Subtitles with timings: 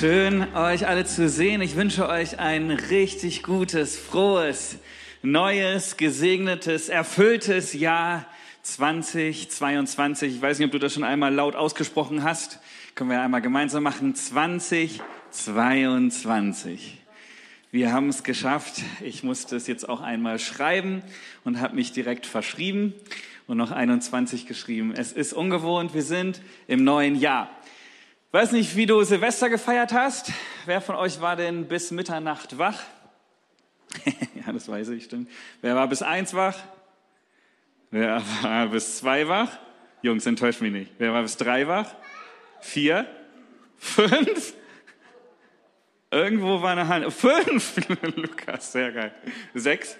[0.00, 1.60] Schön, euch alle zu sehen.
[1.62, 4.78] Ich wünsche euch ein richtig gutes, frohes,
[5.22, 8.26] neues, gesegnetes, erfülltes Jahr
[8.62, 10.34] 2022.
[10.34, 12.58] Ich weiß nicht, ob du das schon einmal laut ausgesprochen hast.
[12.96, 14.16] Können wir einmal gemeinsam machen.
[14.16, 16.98] 2022.
[17.70, 18.82] Wir haben es geschafft.
[19.00, 21.04] Ich musste es jetzt auch einmal schreiben
[21.44, 22.94] und habe mich direkt verschrieben
[23.46, 24.92] und noch 21 geschrieben.
[24.96, 25.94] Es ist ungewohnt.
[25.94, 27.48] Wir sind im neuen Jahr.
[28.34, 30.32] Weiß nicht, wie du Silvester gefeiert hast.
[30.66, 32.82] Wer von euch war denn bis Mitternacht wach?
[34.44, 35.30] ja, das weiß ich, stimmt.
[35.60, 36.58] Wer war bis eins wach?
[37.92, 39.56] Wer war bis zwei wach?
[40.02, 40.90] Jungs, enttäuscht mich nicht.
[40.98, 41.94] Wer war bis drei wach?
[42.60, 43.06] Vier?
[43.78, 44.54] Fünf?
[46.10, 47.12] Irgendwo war eine Hand.
[47.12, 47.76] Fünf!
[48.16, 49.14] Lukas, sehr geil.
[49.54, 49.96] Sechs?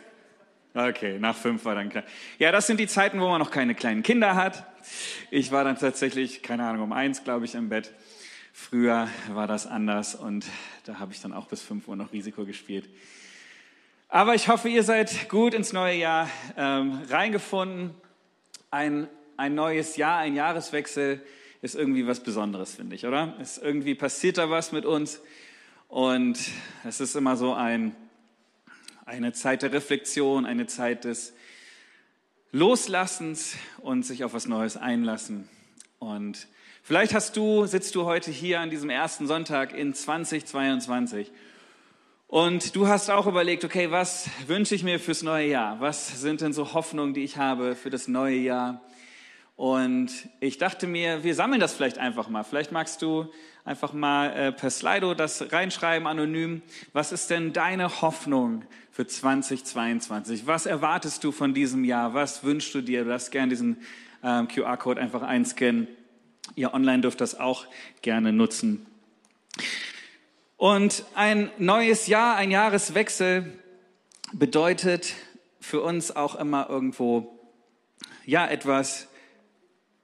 [0.75, 2.03] Okay, nach fünf war dann klar.
[2.41, 4.67] Ja, das sind die Zeiten, wo man noch keine kleinen Kinder hat.
[5.31, 7.93] Ich war dann tatsächlich, keine Ahnung, um eins, glaube ich, im Bett.
[8.57, 10.47] Früher war das anders und
[10.85, 12.89] da habe ich dann auch bis 5 Uhr noch Risiko gespielt.
[14.09, 17.91] Aber ich hoffe, ihr seid gut ins neue Jahr ähm, reingefunden.
[18.71, 21.21] Ein, ein neues Jahr, ein Jahreswechsel
[21.63, 23.37] ist irgendwie was Besonderes, finde ich, oder?
[23.41, 25.21] Es irgendwie passiert da was mit uns
[25.89, 26.39] und
[26.85, 27.97] es ist immer so ein,
[29.05, 31.35] eine Zeit der Reflexion, eine Zeit des
[32.53, 35.49] Loslassens und sich auf was Neues einlassen.
[35.99, 36.47] Und
[36.87, 41.33] Vielleicht hast du, sitzt du heute hier an diesem ersten Sonntag in 2022
[42.27, 45.81] und du hast auch überlegt, okay, was wünsche ich mir fürs neue Jahr?
[45.81, 48.83] Was sind denn so Hoffnungen, die ich habe für das neue Jahr?
[49.57, 52.43] Und ich dachte mir, wir sammeln das vielleicht einfach mal.
[52.43, 53.33] Vielleicht magst du
[53.65, 56.61] einfach mal äh, per Slido das reinschreiben, anonym.
[56.93, 60.47] Was ist denn deine Hoffnung für 2022?
[60.47, 62.13] Was erwartest du von diesem Jahr?
[62.13, 63.05] Was wünschst du dir?
[63.05, 63.79] Du darfst gerne diesen
[64.23, 65.89] ähm, QR-Code einfach einscannen.
[66.55, 67.67] Ihr online dürft das auch
[68.03, 68.87] gerne nutzen.
[70.57, 73.53] Und ein neues Jahr, ein Jahreswechsel
[74.33, 75.15] bedeutet
[75.61, 77.39] für uns auch immer irgendwo,
[78.25, 79.09] ja, etwas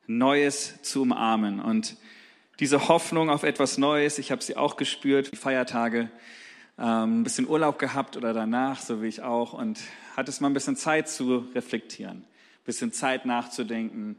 [0.06, 1.60] Neues zu umarmen.
[1.60, 1.97] Und
[2.59, 6.10] diese Hoffnung auf etwas Neues, ich habe sie auch gespürt, die Feiertage,
[6.78, 9.78] ähm, ein bisschen Urlaub gehabt oder danach, so wie ich auch, und
[10.16, 14.16] hatte es mal ein bisschen Zeit zu reflektieren, ein bisschen Zeit nachzudenken,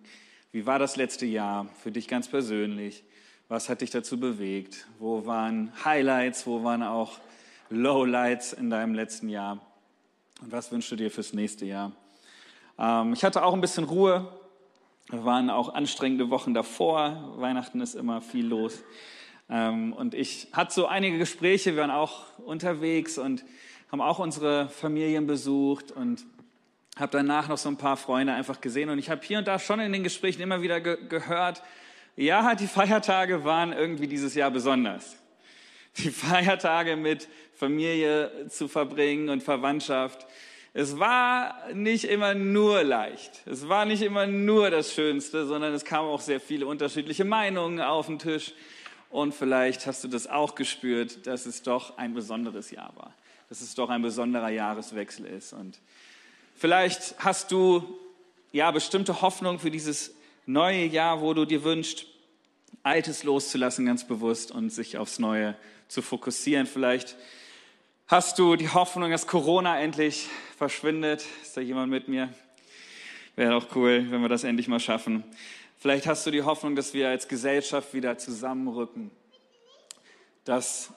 [0.52, 3.06] wie war das letzte Jahr für dich ganz persönlich?
[3.48, 4.86] Was hat dich dazu bewegt?
[5.00, 6.46] Wo waren Highlights?
[6.46, 7.20] Wo waren auch
[7.70, 9.60] Lowlights in deinem letzten Jahr?
[10.42, 11.94] Und was wünschst du dir fürs nächste Jahr?
[12.78, 14.28] Ähm, ich hatte auch ein bisschen Ruhe.
[15.10, 17.36] Wir waren auch anstrengende Wochen davor.
[17.38, 18.84] Weihnachten ist immer viel los.
[19.50, 21.76] Ähm, und ich hatte so einige Gespräche.
[21.76, 23.46] Wir waren auch unterwegs und
[23.90, 26.26] haben auch unsere Familien besucht und
[26.98, 29.60] habe danach noch so ein paar Freunde einfach gesehen und ich habe hier und da
[29.60, 31.64] schon in den Gesprächen immer wieder ge gehört,
[32.18, 35.16] ja, die Feiertage waren irgendwie dieses Jahr besonders.
[35.98, 40.28] Die Feiertage mit Familie zu verbringen und Verwandtschaft.
[40.74, 43.42] Es war nicht immer nur leicht.
[43.46, 47.82] Es war nicht immer nur das Schönste, sondern es kamen auch sehr viele unterschiedliche Meinungen
[47.82, 48.54] auf den Tisch.
[49.10, 53.14] Und vielleicht hast du das auch gespürt, dass es doch ein besonderes Jahr war.
[53.50, 55.52] Dass es doch ein besonderer Jahreswechsel ist.
[55.52, 55.80] Und
[56.62, 57.84] Vielleicht hast du
[58.52, 60.14] ja bestimmte Hoffnung für dieses
[60.46, 62.06] neue Jahr, wo du dir wünschst,
[62.84, 65.58] Altes loszulassen ganz bewusst und sich aufs Neue
[65.88, 66.68] zu fokussieren.
[66.68, 67.18] Vielleicht
[68.06, 71.26] hast du die Hoffnung, dass Corona endlich verschwindet.
[71.42, 72.32] Ist da jemand mit mir?
[73.36, 75.24] Wäre auch cool, wenn wir das endlich mal schaffen.
[75.80, 79.10] Vielleicht hast du die Hoffnung, dass wir als Gesellschaft wieder zusammenrücken,
[80.44, 80.94] dass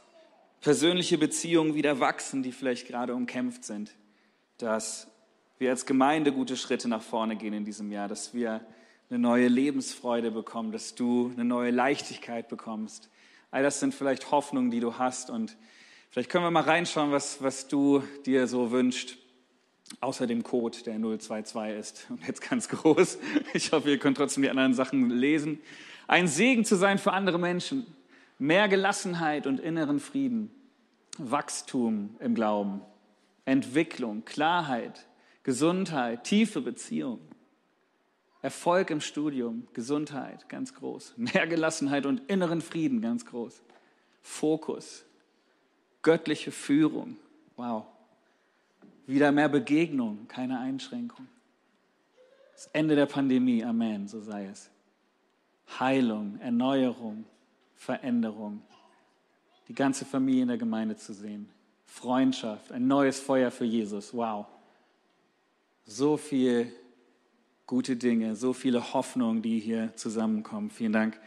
[0.61, 3.95] persönliche Beziehungen wieder wachsen, die vielleicht gerade umkämpft sind,
[4.59, 5.09] dass
[5.65, 8.61] wir als Gemeinde gute Schritte nach vorne gehen in diesem Jahr, dass wir
[9.09, 13.09] eine neue Lebensfreude bekommen, dass du eine neue Leichtigkeit bekommst.
[13.51, 15.57] All das sind vielleicht Hoffnungen, die du hast und
[16.11, 19.17] vielleicht können wir mal reinschauen, was, was du dir so wünschst.
[20.03, 22.07] Außer dem Code, der 022 ist.
[22.11, 23.17] Und jetzt ganz groß.
[23.55, 25.61] Ich hoffe, ihr könnt trotzdem die anderen Sachen lesen.
[26.07, 27.87] Ein Segen zu sein für andere Menschen.
[28.39, 30.51] Mehr Gelassenheit und inneren Frieden.
[31.17, 32.83] Wachstum im Glauben.
[33.47, 35.07] Entwicklung, Klarheit,
[35.45, 37.21] Gesundheit, tiefe Beziehung,
[38.41, 41.15] Erfolg im Studium, Gesundheit, ganz groß.
[41.17, 43.63] Mehr Gelassenheit und inneren Frieden, ganz groß.
[44.23, 45.05] Fokus,
[46.03, 47.17] göttliche Führung,
[47.57, 47.85] wow.
[49.07, 51.29] Wieder mehr Begegnung, keine Einschränkung.
[52.55, 54.71] Das Ende der Pandemie, Amen, so sei es.
[55.79, 57.27] Heilung, Erneuerung,
[57.77, 58.63] Veränderung.
[59.69, 61.51] Die ganze Familie in der Gemeinde zu sehen.
[61.85, 64.47] Freundschaft, ein neues Feuer für Jesus, wow
[65.87, 66.73] so viel
[67.67, 70.71] gute Dinge, so viele Hoffnungen, die hier zusammenkommen.
[70.71, 71.19] Vielen Dank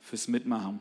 [0.00, 0.80] fürs Mitmachen.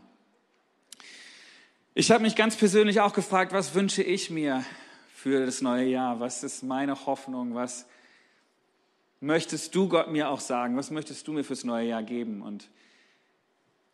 [1.95, 4.65] Ich habe mich ganz persönlich auch gefragt, was wünsche ich mir
[5.13, 6.19] für das neue Jahr?
[6.19, 7.53] Was ist meine Hoffnung?
[7.53, 7.85] Was
[9.19, 10.75] möchtest du Gott mir auch sagen?
[10.75, 12.41] Was möchtest du mir fürs neue Jahr geben?
[12.41, 12.69] Und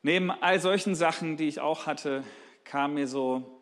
[0.02, 2.24] neben all solchen Sachen, die ich auch hatte,
[2.64, 3.62] kam mir so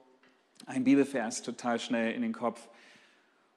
[0.66, 2.70] ein Bibelvers total schnell in den Kopf.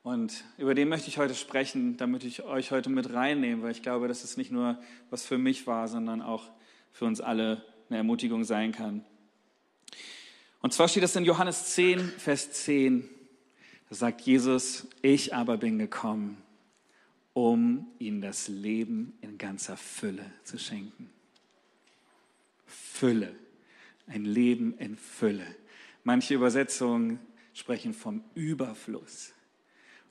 [0.02, 3.82] Und über den möchte ich heute sprechen, damit ich euch heute mit reinnehmen, weil ich
[3.82, 4.78] glaube, dass es nicht nur
[5.10, 6.50] was für mich war, sondern auch
[6.92, 9.04] für uns alle eine Ermutigung sein kann.
[10.62, 13.08] Und zwar steht es in Johannes 10, Vers 10.
[13.88, 16.42] Da sagt Jesus, ich aber bin gekommen,
[17.34, 21.10] um ihnen das Leben in ganzer Fülle zu schenken.
[22.66, 23.34] Fülle,
[24.06, 25.46] ein Leben in Fülle.
[26.04, 27.20] Manche Übersetzungen
[27.52, 29.34] sprechen vom Überfluss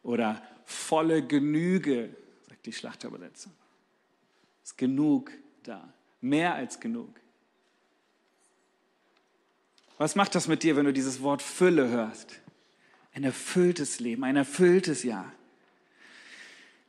[0.04, 2.10] oder volle Genüge,
[2.48, 3.52] sagt die Schlachterübersetzung.
[4.64, 5.32] Ist genug
[5.64, 7.20] da, mehr als genug.
[9.98, 12.40] Was macht das mit dir, wenn du dieses Wort Fülle hörst?
[13.14, 15.32] Ein erfülltes Leben, ein erfülltes Jahr.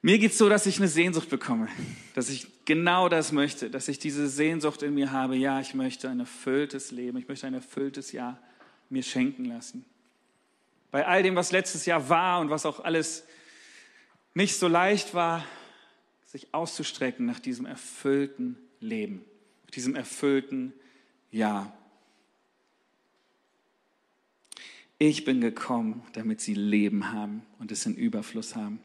[0.02, 1.68] Mir geht es so, dass ich eine Sehnsucht bekomme,
[2.14, 5.36] dass ich genau das möchte, dass ich diese Sehnsucht in mir habe.
[5.36, 8.40] Ja, ich möchte ein erfülltes Leben, ich möchte ein erfülltes Jahr
[8.88, 9.84] mir schenken lassen.
[10.90, 13.25] Bei all dem, was letztes Jahr war und was auch alles
[14.34, 15.44] nicht so leicht war,
[16.26, 19.25] sich auszustrecken nach diesem erfüllten Leben,
[19.75, 20.72] diesem erfüllten
[21.31, 21.72] Jahr.
[24.98, 28.81] Ich bin gekommen, damit sie Leben haben und es in Überfluss haben.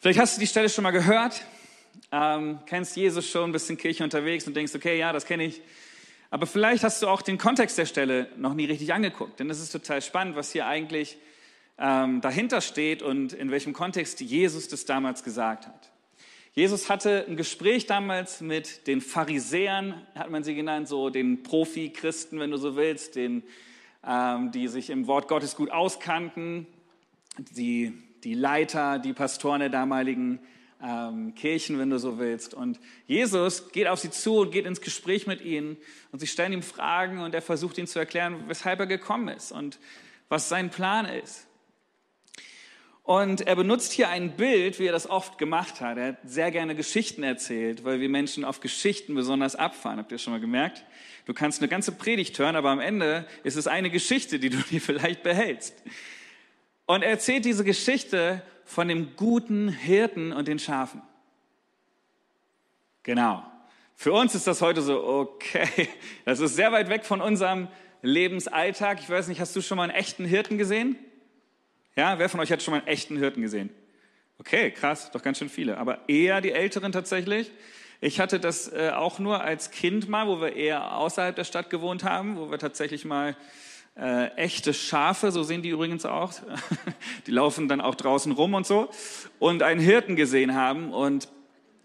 [0.00, 1.44] Vielleicht hast du die Stelle schon mal gehört,
[2.12, 5.60] ähm, kennst Jesus schon, bist in Kirche unterwegs und denkst, okay, ja, das kenne ich.
[6.30, 9.60] Aber vielleicht hast du auch den Kontext der Stelle noch nie richtig angeguckt, denn es
[9.60, 11.18] ist total spannend, was hier eigentlich
[11.78, 15.90] ähm, dahinter steht und in welchem Kontext Jesus das damals gesagt hat.
[16.52, 22.40] Jesus hatte ein Gespräch damals mit den Pharisäern, hat man sie genannt, so den Profi-Christen,
[22.40, 23.42] wenn du so willst, den
[24.06, 26.66] ähm, die sich im Wort Gottes gut auskannten,
[27.38, 27.92] die,
[28.24, 30.40] die Leiter, die Pastoren der damaligen
[30.82, 32.54] ähm, Kirchen, wenn du so willst.
[32.54, 35.76] Und Jesus geht auf sie zu und geht ins Gespräch mit ihnen
[36.12, 39.52] und sie stellen ihm Fragen und er versucht ihnen zu erklären, weshalb er gekommen ist
[39.52, 39.78] und
[40.28, 41.46] was sein Plan ist.
[43.08, 45.96] Und er benutzt hier ein Bild, wie er das oft gemacht hat.
[45.96, 49.98] Er hat sehr gerne Geschichten erzählt, weil wir Menschen auf Geschichten besonders abfahren.
[49.98, 50.84] Habt ihr schon mal gemerkt?
[51.24, 54.58] Du kannst eine ganze Predigt hören, aber am Ende ist es eine Geschichte, die du
[54.70, 55.82] dir vielleicht behältst.
[56.88, 61.02] Und er erzählt diese Geschichte von dem guten Hirten und den Schafen.
[63.02, 63.44] Genau.
[63.94, 65.90] Für uns ist das heute so, okay,
[66.24, 67.68] das ist sehr weit weg von unserem
[68.00, 69.00] Lebensalltag.
[69.00, 70.96] Ich weiß nicht, hast du schon mal einen echten Hirten gesehen?
[71.94, 73.68] Ja, wer von euch hat schon mal einen echten Hirten gesehen?
[74.38, 75.76] Okay, krass, doch ganz schön viele.
[75.76, 77.50] Aber eher die Älteren tatsächlich.
[78.00, 81.68] Ich hatte das äh, auch nur als Kind mal, wo wir eher außerhalb der Stadt
[81.68, 83.36] gewohnt haben, wo wir tatsächlich mal
[83.98, 86.32] äh, echte Schafe, so sehen die übrigens auch,
[87.26, 88.88] die laufen dann auch draußen rum und so,
[89.38, 91.28] und einen Hirten gesehen haben und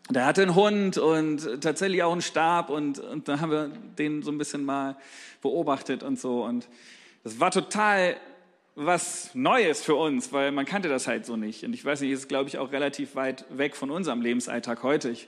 [0.10, 4.22] der hatte einen Hund und tatsächlich auch einen Stab und, und da haben wir den
[4.22, 4.98] so ein bisschen mal
[5.42, 6.68] beobachtet und so und
[7.24, 8.18] das war total
[8.76, 11.64] was Neues für uns, weil man kannte das halt so nicht.
[11.64, 15.10] Und ich weiß nicht, ist glaube ich auch relativ weit weg von unserem Lebensalltag heute.
[15.10, 15.28] Ich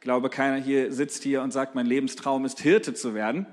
[0.00, 3.46] glaube, keiner hier sitzt hier und sagt, mein Lebenstraum ist, Hirte zu werden.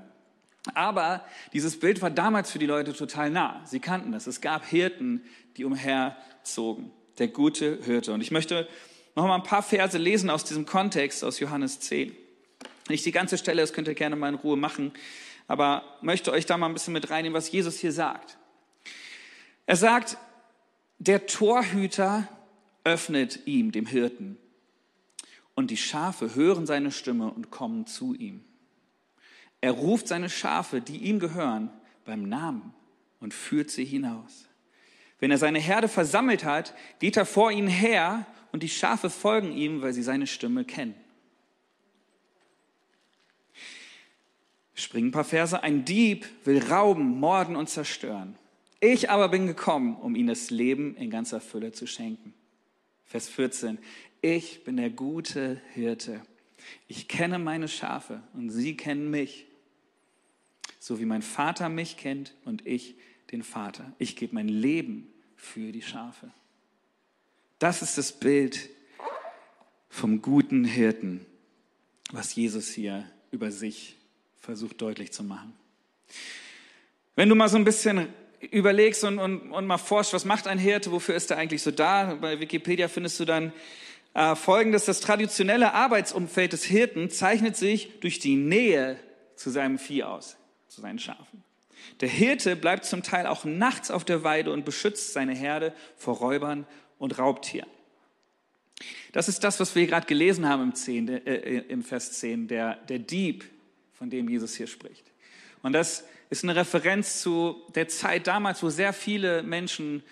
[0.72, 3.60] Aber dieses Bild war damals für die Leute total nah.
[3.66, 4.26] Sie kannten das.
[4.26, 5.22] Es gab Hirten,
[5.56, 6.90] die umherzogen.
[7.18, 8.12] Der gute Hirte.
[8.12, 8.66] Und ich möchte
[9.14, 12.16] noch mal ein paar Verse lesen aus diesem Kontext, aus Johannes 10.
[12.88, 14.92] Nicht die ganze Stelle, das könnt ihr gerne mal in Ruhe machen.
[15.46, 18.38] Aber möchte euch da mal ein bisschen mit reinnehmen, was Jesus hier sagt.
[19.66, 20.16] Er sagt,
[20.98, 22.28] der Torhüter
[22.84, 24.38] öffnet ihm, dem Hirten,
[25.54, 28.44] und die Schafe hören seine Stimme und kommen zu ihm.
[29.64, 31.70] Er ruft seine Schafe, die ihm gehören,
[32.04, 32.74] beim Namen
[33.18, 34.46] und führt sie hinaus.
[35.20, 39.52] Wenn er seine Herde versammelt hat, geht er vor ihnen her und die Schafe folgen
[39.52, 40.94] ihm, weil sie seine Stimme kennen.
[44.74, 45.62] Springen ein paar Verse.
[45.62, 48.36] Ein Dieb will rauben, morden und zerstören.
[48.80, 52.34] Ich aber bin gekommen, um ihnen das Leben in ganzer Fülle zu schenken.
[53.06, 53.78] Vers 14
[54.20, 56.20] ich bin der gute Hirte.
[56.86, 59.46] Ich kenne meine Schafe und sie kennen mich,
[60.84, 62.94] so wie mein Vater mich kennt und ich
[63.32, 63.90] den Vater.
[63.98, 66.28] Ich gebe mein Leben für die Schafe.
[67.58, 68.68] Das ist das Bild
[69.88, 71.24] vom guten Hirten,
[72.12, 73.96] was Jesus hier über sich
[74.36, 75.54] versucht deutlich zu machen.
[77.16, 78.08] Wenn du mal so ein bisschen
[78.50, 81.70] überlegst und, und, und mal forschst, was macht ein Hirte, wofür ist er eigentlich so
[81.70, 82.18] da?
[82.20, 83.54] Bei Wikipedia findest du dann
[84.12, 88.98] äh, folgendes, das traditionelle Arbeitsumfeld des Hirten zeichnet sich durch die Nähe
[89.34, 90.36] zu seinem Vieh aus,
[90.74, 91.44] zu seinen Schafen.
[92.00, 96.16] Der Hirte bleibt zum Teil auch nachts auf der Weide und beschützt seine Herde vor
[96.16, 96.66] Räubern
[96.98, 97.68] und Raubtieren.
[99.12, 102.76] Das ist das, was wir gerade gelesen haben im, 10, äh, im Vers 10, der,
[102.76, 103.44] der Dieb,
[103.92, 105.04] von dem Jesus hier spricht.
[105.62, 110.02] Und das ist eine Referenz zu der Zeit damals, wo sehr viele Menschen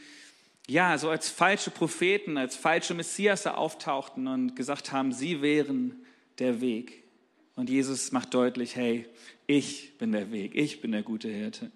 [0.68, 6.06] ja, so als falsche Propheten, als falsche Messias auftauchten und gesagt haben, sie wären
[6.38, 7.01] der Weg.
[7.54, 9.06] Und Jesus macht deutlich, hey,
[9.46, 11.70] ich bin der Weg, ich bin der gute Hirte.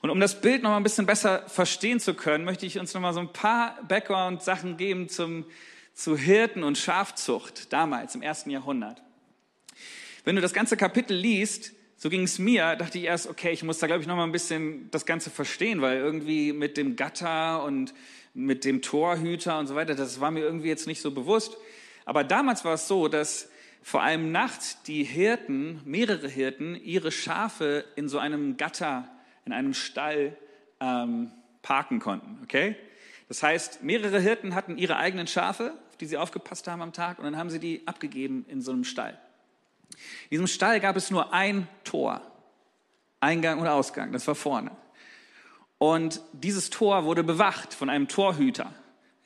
[0.00, 2.92] Und um das Bild noch mal ein bisschen besser verstehen zu können, möchte ich uns
[2.92, 5.46] noch mal so ein paar Background-Sachen geben zum,
[5.94, 9.02] zu Hirten und Schafzucht damals im ersten Jahrhundert.
[10.24, 13.62] Wenn du das ganze Kapitel liest, so ging es mir, dachte ich erst, okay, ich
[13.62, 16.96] muss da glaube ich noch mal ein bisschen das Ganze verstehen, weil irgendwie mit dem
[16.96, 17.94] Gatter und
[18.34, 21.56] mit dem Torhüter und so weiter, das war mir irgendwie jetzt nicht so bewusst.
[22.04, 23.48] Aber damals war es so, dass
[23.84, 29.06] vor allem nachts die Hirten, mehrere Hirten, ihre Schafe in so einem Gatter,
[29.44, 30.38] in einem Stall
[30.80, 32.38] ähm, parken konnten.
[32.42, 32.76] Okay?
[33.28, 37.18] Das heißt, mehrere Hirten hatten ihre eigenen Schafe, auf die sie aufgepasst haben am Tag,
[37.18, 39.18] und dann haben sie die abgegeben in so einem Stall.
[40.24, 42.22] In diesem Stall gab es nur ein Tor,
[43.20, 44.70] Eingang und Ausgang, das war vorne.
[45.76, 48.72] Und dieses Tor wurde bewacht von einem Torhüter.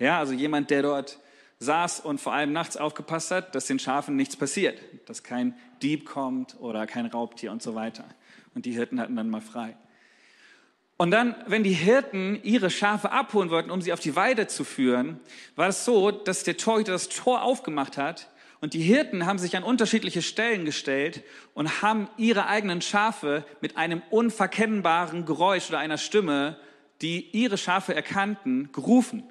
[0.00, 1.20] Ja, also jemand, der dort
[1.60, 6.06] saß und vor allem nachts aufgepasst hat, dass den Schafen nichts passiert, dass kein Dieb
[6.06, 8.04] kommt oder kein Raubtier und so weiter.
[8.54, 9.76] Und die Hirten hatten dann mal frei.
[10.96, 14.64] Und dann, wenn die Hirten ihre Schafe abholen wollten, um sie auf die Weide zu
[14.64, 15.20] führen,
[15.54, 18.28] war es so, dass der Torhüter das Tor aufgemacht hat
[18.60, 21.22] und die Hirten haben sich an unterschiedliche Stellen gestellt
[21.54, 26.56] und haben ihre eigenen Schafe mit einem unverkennbaren Geräusch oder einer Stimme,
[27.00, 29.22] die ihre Schafe erkannten, gerufen.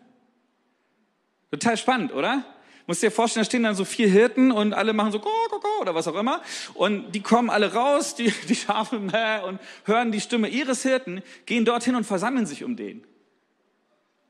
[1.51, 2.43] Total spannend, oder?
[2.87, 5.59] Musst dir vorstellen, da stehen dann so vier Hirten und alle machen so go, go,
[5.59, 6.41] go oder was auch immer.
[6.73, 11.65] Und die kommen alle raus, die, die Schafe, und hören die Stimme ihres Hirten, gehen
[11.65, 13.05] dorthin und versammeln sich um den.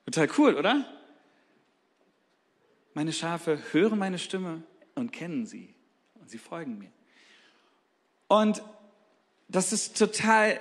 [0.06, 0.86] Total cool, oder?
[2.96, 4.64] Meine Schafe hören meine Stimme
[4.96, 5.76] und kennen sie
[6.16, 6.90] und sie folgen mir.
[8.28, 8.64] Und
[9.48, 10.60] das ist total,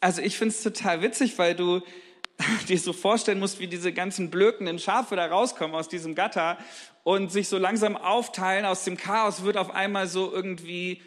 [0.00, 1.82] also ich finde es total witzig, weil du
[2.68, 6.58] dir so vorstellen musst, wie diese ganzen blökenden Schafe da rauskommen aus diesem Gatter
[7.02, 8.64] und sich so langsam aufteilen.
[8.64, 11.02] Aus dem Chaos wird auf einmal so irgendwie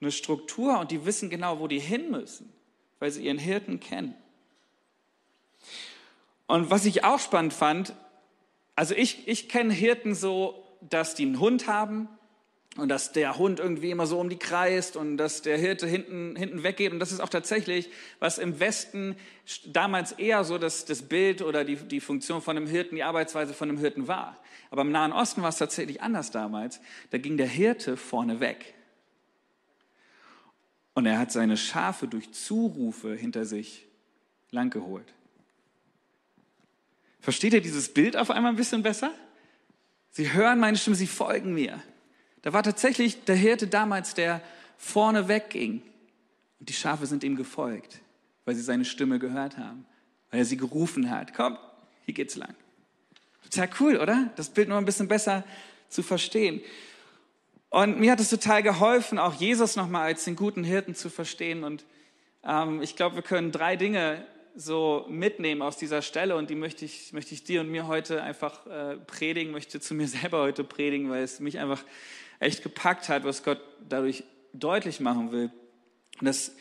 [0.00, 2.52] eine Struktur und die wissen genau, wo die hin müssen,
[2.98, 4.14] weil sie ihren Hirten kennen.
[6.46, 7.94] Und was ich auch spannend fand,
[8.76, 12.08] also ich, ich kenne Hirten so, dass die einen Hund haben
[12.76, 16.34] und dass der Hund irgendwie immer so um die kreist und dass der Hirte hinten,
[16.34, 16.92] hinten weggeht.
[16.92, 17.88] Und das ist auch tatsächlich,
[18.18, 19.16] was im Westen
[19.66, 23.54] damals eher so das, das Bild oder die, die Funktion von einem Hirten, die Arbeitsweise
[23.54, 24.38] von einem Hirten war.
[24.70, 26.80] Aber im Nahen Osten war es tatsächlich anders damals.
[27.10, 28.74] Da ging der Hirte vorne weg.
[30.94, 33.86] Und er hat seine Schafe durch Zurufe hinter sich
[34.50, 35.12] langgeholt.
[37.20, 39.12] Versteht ihr dieses Bild auf einmal ein bisschen besser?
[40.10, 41.82] Sie hören meine Stimme, sie folgen mir.
[42.44, 44.42] Da war tatsächlich der Hirte damals, der
[44.76, 45.80] vorne wegging.
[46.60, 48.00] Und die Schafe sind ihm gefolgt,
[48.44, 49.86] weil sie seine Stimme gehört haben,
[50.30, 51.32] weil er sie gerufen hat.
[51.32, 51.56] Komm,
[52.04, 52.54] hier geht's lang.
[53.44, 54.30] Total cool, oder?
[54.36, 55.42] Das Bild noch ein bisschen besser
[55.88, 56.60] zu verstehen.
[57.70, 61.64] Und mir hat es total geholfen, auch Jesus nochmal als den guten Hirten zu verstehen.
[61.64, 61.86] Und
[62.44, 64.22] ähm, ich glaube, wir können drei Dinge
[64.54, 68.22] so mitnehmen aus dieser Stelle und die möchte ich, möchte ich dir und mir heute
[68.22, 71.82] einfach äh, predigen, möchte zu mir selber heute predigen, weil es mich einfach
[72.44, 75.50] echt gepackt hat, was Gott dadurch deutlich machen will.
[76.20, 76.54] Und das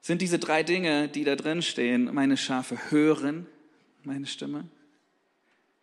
[0.00, 2.12] sind diese drei Dinge, die da drin stehen.
[2.14, 3.46] Meine Schafe hören
[4.04, 4.66] meine Stimme,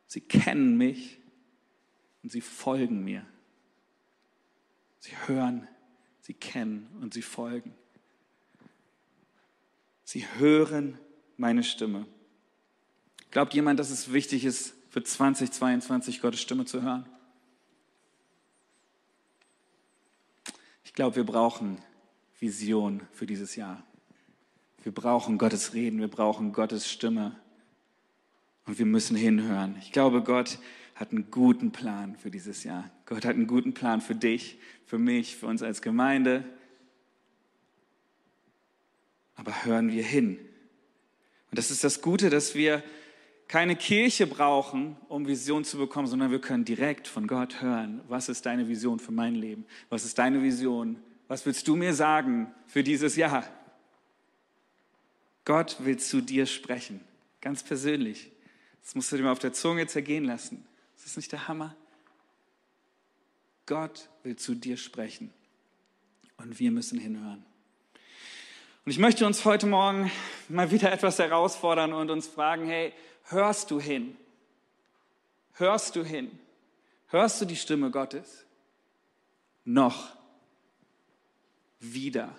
[0.08, 1.20] sie kennen mich
[2.24, 3.26] und sie folgen mir.
[5.00, 5.68] Sie hören,
[6.22, 7.76] sie kennen und sie folgen.
[10.04, 10.98] Sie hören
[11.38, 12.08] meine Stimme.
[13.30, 17.06] Glaubt jemand, dass es wichtig ist, für 2022 Gottes Stimme zu hören?
[20.96, 21.78] Glaube, wir brauchen
[22.40, 23.84] Vision für dieses Jahr.
[24.84, 27.36] Wir brauchen Gottes Reden, wir brauchen Gottes Stimme
[28.66, 29.76] und wir müssen hinhören.
[29.80, 30.58] Ich glaube, Gott
[30.96, 32.90] hat einen guten Plan für dieses Jahr.
[33.06, 36.46] Gott hat einen guten Plan für dich, für mich, für uns als Gemeinde.
[39.36, 40.40] Aber hören wir hin.
[41.52, 42.82] Und das ist das Gute, dass wir
[43.48, 48.30] keine Kirche brauchen, um Vision zu bekommen, sondern wir können direkt von Gott hören, was
[48.30, 49.66] ist deine Vision für mein Leben?
[49.90, 50.98] Was ist deine Vision?
[51.28, 53.48] Was willst du mir sagen für dieses Jahr?
[55.44, 57.02] Gott will zu dir sprechen,
[57.40, 58.32] ganz persönlich.
[58.82, 60.66] Das musst du dir mal auf der Zunge zergehen lassen.
[60.96, 61.76] Ist das nicht der Hammer?
[63.68, 65.32] Gott will zu dir sprechen
[66.38, 67.46] und wir müssen hinhören.
[68.86, 70.12] Und ich möchte uns heute Morgen
[70.50, 72.94] mal wieder etwas herausfordern und uns fragen, hey,
[73.26, 74.18] hörst du hin?
[75.54, 76.32] Hörst du hin?
[77.08, 78.46] Hörst du die Stimme Gottes?
[79.64, 80.16] Noch.
[81.80, 82.34] Wieder.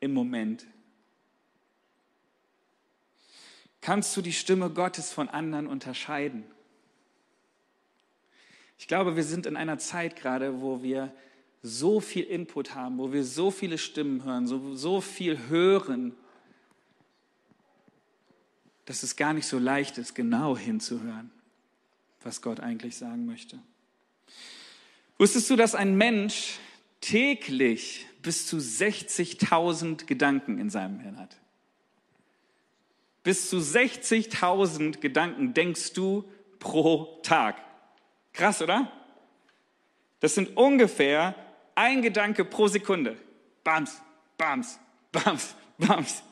[0.00, 0.66] Im Moment.
[3.80, 6.44] Kannst du die Stimme Gottes von anderen unterscheiden?
[8.78, 11.12] Ich glaube, wir sind in einer Zeit gerade, wo wir
[11.62, 16.16] so viel Input haben, wo wir so viele Stimmen hören, so, so viel hören,
[18.84, 21.30] dass es gar nicht so leicht ist, genau hinzuhören,
[22.22, 23.58] was Gott eigentlich sagen möchte.
[25.18, 26.58] Wusstest du, dass ein Mensch
[27.00, 31.36] täglich bis zu 60.000 Gedanken in seinem Hirn hat?
[33.22, 36.24] Bis zu 60.000 Gedanken denkst du
[36.58, 37.62] pro Tag.
[38.32, 38.90] Krass, oder?
[40.20, 41.34] Das sind ungefähr
[41.74, 43.16] ein Gedanke pro Sekunde.
[43.62, 44.00] Bams,
[44.36, 44.78] bams,
[45.12, 46.22] bams, bams.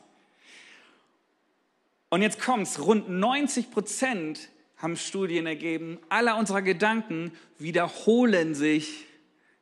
[2.11, 9.05] Und jetzt kommt's, rund 90 Prozent haben Studien ergeben, aller unserer Gedanken wiederholen sich.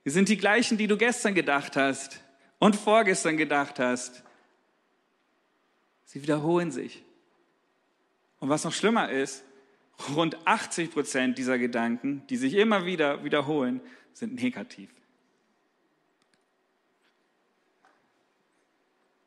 [0.02, 2.22] Wir sind die gleichen, die du gestern gedacht hast
[2.58, 4.24] und vorgestern gedacht hast.
[6.06, 7.04] Sie wiederholen sich.
[8.40, 9.44] Und was noch schlimmer ist,
[10.16, 13.80] rund 80 Prozent dieser Gedanken, die sich immer wieder wiederholen,
[14.14, 14.90] sind negativ.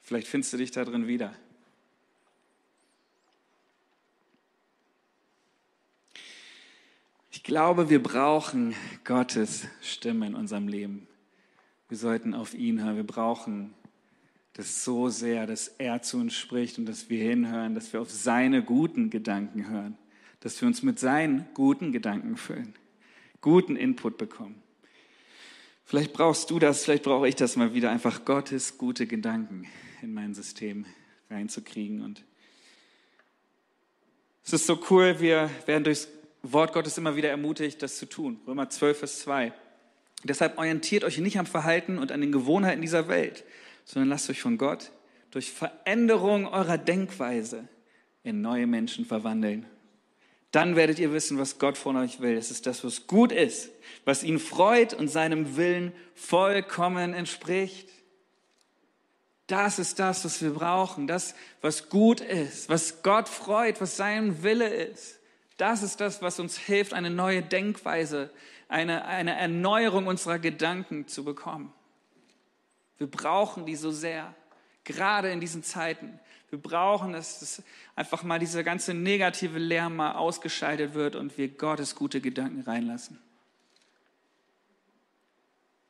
[0.01, 1.33] Vielleicht findest du dich da drin wieder.
[7.35, 8.75] Ich glaube, wir brauchen
[9.05, 11.07] Gottes Stimme in unserem Leben.
[11.89, 12.97] Wir sollten auf ihn hören.
[12.97, 13.73] Wir brauchen
[14.53, 18.11] das so sehr, dass er zu uns spricht und dass wir hinhören, dass wir auf
[18.11, 19.97] seine guten Gedanken hören,
[20.41, 22.75] dass wir uns mit seinen guten Gedanken füllen,
[23.41, 24.63] guten Input bekommen.
[25.87, 29.67] Vielleicht brauchst du das, vielleicht brauche ich das mal wieder, einfach Gottes gute Gedanken
[30.03, 30.85] in mein System
[31.31, 32.03] reinzukriegen.
[32.03, 32.25] Und
[34.45, 36.09] es ist so cool, wir werden durchs
[36.43, 38.41] Wort Gottes immer wieder ermutigt, das zu tun.
[38.47, 39.53] Römer 12, Vers 2.
[40.25, 43.45] Deshalb orientiert euch nicht am Verhalten und an den Gewohnheiten dieser Welt,
[43.85, 44.93] sondern lasst euch von Gott
[45.31, 47.69] durch Veränderung eurer Denkweise
[48.23, 49.67] in neue Menschen verwandeln.
[50.53, 52.37] Dann werdet ihr wissen, was Gott von euch will.
[52.37, 53.71] Es ist das, was gut ist,
[54.05, 57.89] was ihn freut und seinem Willen vollkommen entspricht.
[59.47, 61.07] Das ist das, was wir brauchen.
[61.07, 65.22] Das, was gut ist, was Gott freut, was sein Wille ist.
[65.57, 68.31] Das ist das, was uns hilft, eine neue Denkweise,
[68.69, 71.73] eine, eine Erneuerung unserer Gedanken zu bekommen.
[72.99, 74.35] Wir brauchen die so sehr,
[74.85, 76.19] gerade in diesen Zeiten.
[76.51, 77.63] Wir brauchen dass
[77.97, 83.19] einfach mal dieser ganze negative Lärm mal ausgeschaltet wird und wir Gottes gute Gedanken reinlassen.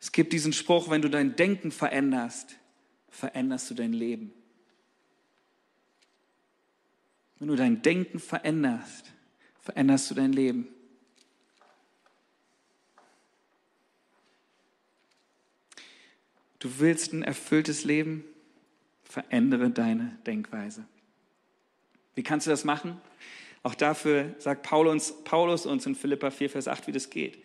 [0.00, 2.56] Es gibt diesen Spruch, wenn du dein Denken veränderst,
[3.08, 4.32] veränderst du dein Leben.
[7.38, 9.11] Wenn du dein Denken veränderst,
[9.62, 10.68] veränderst du dein Leben.
[16.58, 18.24] Du willst ein erfülltes Leben?
[19.04, 20.84] Verändere deine Denkweise.
[22.14, 23.00] Wie kannst du das machen?
[23.62, 27.42] Auch dafür sagt Paulus, uns in Philippa 4, Vers 8, wie das geht.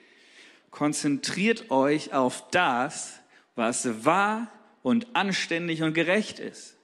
[0.72, 3.20] Konzentriert euch auf das,
[3.56, 4.52] was wahr
[4.82, 6.77] und anständig und gerecht ist.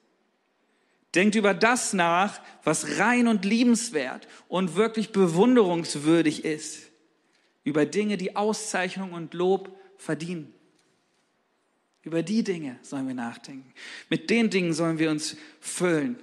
[1.15, 6.89] Denkt über das nach, was rein und liebenswert und wirklich bewunderungswürdig ist.
[7.63, 10.53] Über Dinge, die Auszeichnung und Lob verdienen.
[12.01, 13.73] Über die Dinge sollen wir nachdenken.
[14.09, 16.19] Mit den Dingen sollen wir uns füllen.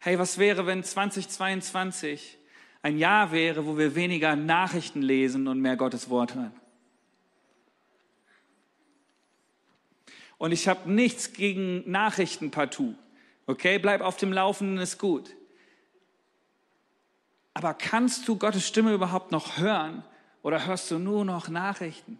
[0.00, 2.36] Hey, was wäre, wenn 2022
[2.82, 6.52] ein Jahr wäre, wo wir weniger Nachrichten lesen und mehr Gottes Wort hören?
[10.38, 12.94] Und ich habe nichts gegen Nachrichten partout.
[13.46, 15.34] Okay, bleib auf dem Laufenden, ist gut.
[17.54, 20.04] Aber kannst du Gottes Stimme überhaupt noch hören
[20.42, 22.18] oder hörst du nur noch Nachrichten?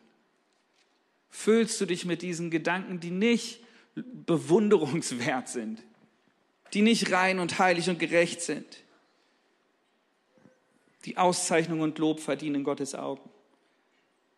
[1.36, 3.60] füllst du dich mit diesen Gedanken, die nicht
[3.94, 5.82] bewunderungswert sind,
[6.72, 8.66] die nicht rein und heilig und gerecht sind,
[11.04, 13.28] die Auszeichnung und Lob verdienen in Gottes Augen.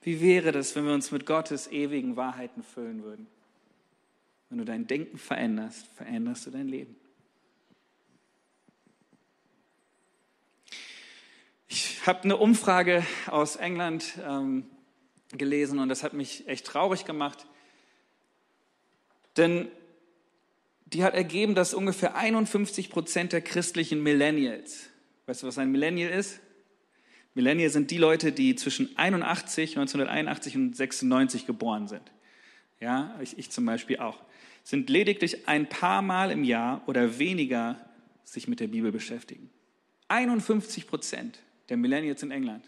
[0.03, 3.27] Wie wäre das, wenn wir uns mit Gottes ewigen Wahrheiten füllen würden?
[4.49, 6.97] Wenn du dein Denken veränderst, veränderst du dein Leben.
[11.69, 14.65] Ich habe eine Umfrage aus England ähm,
[15.33, 17.47] gelesen und das hat mich echt traurig gemacht.
[19.37, 19.69] Denn
[20.87, 24.89] die hat ergeben, dass ungefähr 51 Prozent der christlichen Millennials,
[25.27, 26.41] weißt du, was ein Millennial ist?
[27.35, 32.11] Millennials sind die Leute, die zwischen 81, 1981 und 96 geboren sind.
[32.81, 34.19] Ja, ich, ich zum Beispiel auch.
[34.63, 37.81] sind lediglich ein paar Mal im Jahr oder weniger
[38.25, 39.51] sich mit der Bibel beschäftigen.
[40.09, 42.65] 51 Prozent der Millennials in England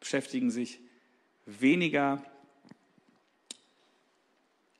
[0.00, 0.80] beschäftigen sich
[1.44, 2.22] weniger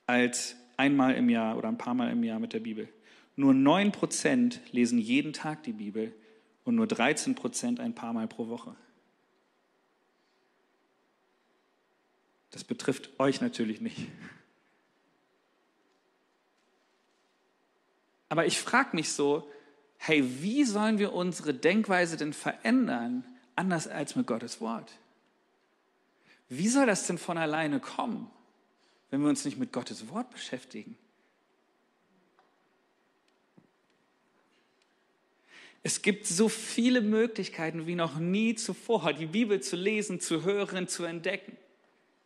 [0.06, 2.88] als einmal im Jahr oder ein paar Mal im Jahr mit der Bibel.
[3.37, 6.14] Nur 9 Prozent lesen jeden Tag die Bibel
[6.64, 8.74] und nur 13 Prozent ein paar Mal pro Woche.
[12.58, 14.08] Das betrifft euch natürlich nicht.
[18.28, 19.48] Aber ich frage mich so,
[19.96, 24.90] hey, wie sollen wir unsere Denkweise denn verändern, anders als mit Gottes Wort?
[26.48, 28.28] Wie soll das denn von alleine kommen,
[29.10, 30.98] wenn wir uns nicht mit Gottes Wort beschäftigen?
[35.84, 40.88] Es gibt so viele Möglichkeiten wie noch nie zuvor, die Bibel zu lesen, zu hören,
[40.88, 41.56] zu entdecken.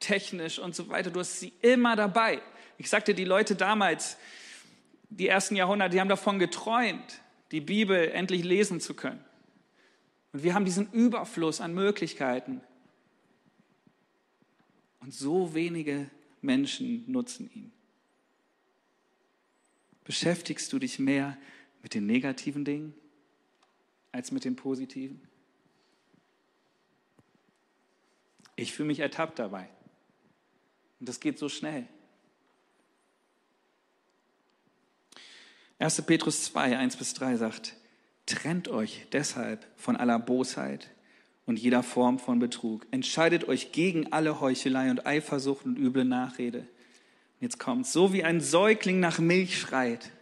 [0.02, 1.10] Technisch und so weiter.
[1.10, 2.42] Du hast sie immer dabei.
[2.76, 4.16] Ich sagte, die Leute damals,
[5.08, 7.20] die ersten Jahrhunderte, die haben davon geträumt,
[7.52, 9.24] die Bibel endlich lesen zu können.
[10.32, 12.60] Und wir haben diesen Überfluss an Möglichkeiten.
[15.00, 16.10] Und so wenige
[16.40, 17.72] Menschen nutzen ihn.
[20.04, 21.36] Beschäftigst du dich mehr
[21.82, 22.94] mit den negativen Dingen
[24.10, 25.20] als mit den positiven?
[28.56, 29.68] Ich fühle mich ertappt dabei.
[31.02, 31.84] Und das geht so schnell.
[35.80, 36.00] 1.
[36.02, 37.74] Petrus 2, 1 bis 3 sagt,
[38.24, 40.92] trennt euch deshalb von aller Bosheit
[41.44, 42.86] und jeder Form von Betrug.
[42.92, 46.58] Entscheidet euch gegen alle Heuchelei und Eifersucht und üble Nachrede.
[46.60, 46.68] Und
[47.40, 50.12] jetzt kommt, so wie ein Säugling nach Milch schreit.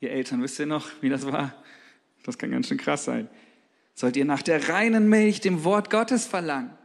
[0.00, 1.54] Ihr Eltern, wisst ihr noch, wie das war?
[2.24, 3.28] Das kann ganz schön krass sein.
[3.94, 6.76] Sollt ihr nach der reinen Milch, dem Wort Gottes verlangen,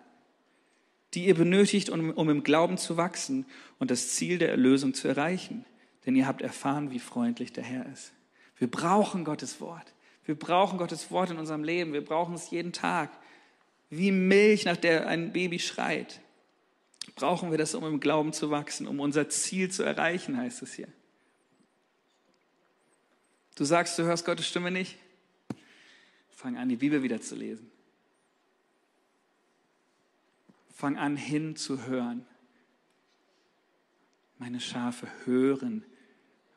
[1.14, 3.46] die ihr benötigt, um, um im Glauben zu wachsen
[3.80, 5.66] und das Ziel der Erlösung zu erreichen.
[6.06, 8.14] Denn ihr habt erfahren, wie freundlich der Herr ist.
[8.58, 9.94] Wir brauchen Gottes Wort.
[10.26, 11.94] Wir brauchen Gottes Wort in unserem Leben.
[11.94, 13.12] Wir brauchen es jeden Tag
[13.90, 16.22] wie Milch, nach der ein Baby schreit.
[17.16, 20.74] Brauchen wir das, um im Glauben zu wachsen, um unser Ziel zu erreichen, heißt es
[20.74, 20.88] hier.
[23.56, 24.98] Du sagst, du hörst Gottes Stimme nicht?
[26.30, 27.73] Fang an, die Bibel wieder zu lesen.
[30.74, 32.26] Fang an, hinzuhören.
[34.38, 35.86] Meine Schafe hören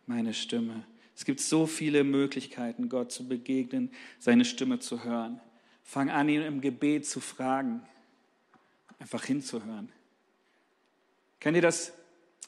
[0.06, 0.84] meine Stimme.
[1.14, 5.40] Es gibt so viele Möglichkeiten, Gott zu begegnen, seine Stimme zu hören.
[5.82, 7.82] Fang an, ihn im Gebet zu fragen,
[8.98, 9.90] einfach hinzuhören.
[11.40, 11.92] Kennt ihr das?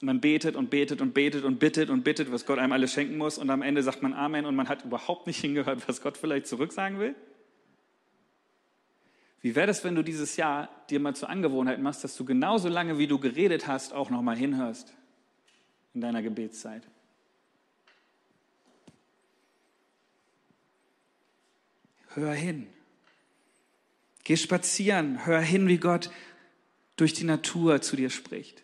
[0.00, 3.16] Man betet und betet und betet und bittet und bittet, was Gott einem alles schenken
[3.16, 6.16] muss und am Ende sagt man Amen und man hat überhaupt nicht hingehört, was Gott
[6.16, 7.14] vielleicht zurücksagen will?
[9.40, 12.68] Wie wäre das, wenn du dieses Jahr dir mal zur Angewohnheit machst, dass du genauso
[12.68, 14.92] lange, wie du geredet hast, auch nochmal hinhörst
[15.94, 16.82] in deiner Gebetszeit?
[22.14, 22.66] Hör hin.
[24.24, 26.10] Geh spazieren, hör hin, wie Gott
[26.96, 28.62] durch die Natur zu dir spricht.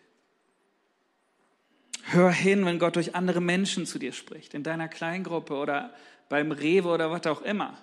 [2.02, 5.94] Hör hin, wenn Gott durch andere Menschen zu dir spricht, in deiner Kleingruppe oder
[6.28, 7.78] beim Rewe oder was auch immer.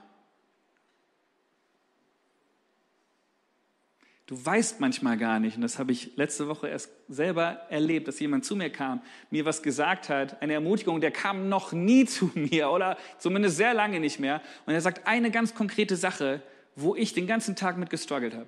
[4.32, 8.18] Du weißt manchmal gar nicht, und das habe ich letzte Woche erst selber erlebt, dass
[8.22, 12.32] jemand zu mir kam, mir was gesagt hat, eine Ermutigung, der kam noch nie zu
[12.34, 14.42] mir oder zumindest sehr lange nicht mehr.
[14.66, 16.42] Und er sagt eine ganz konkrete Sache,
[16.78, 18.48] wo ich den ganzen Tag mit gestruggelt habe.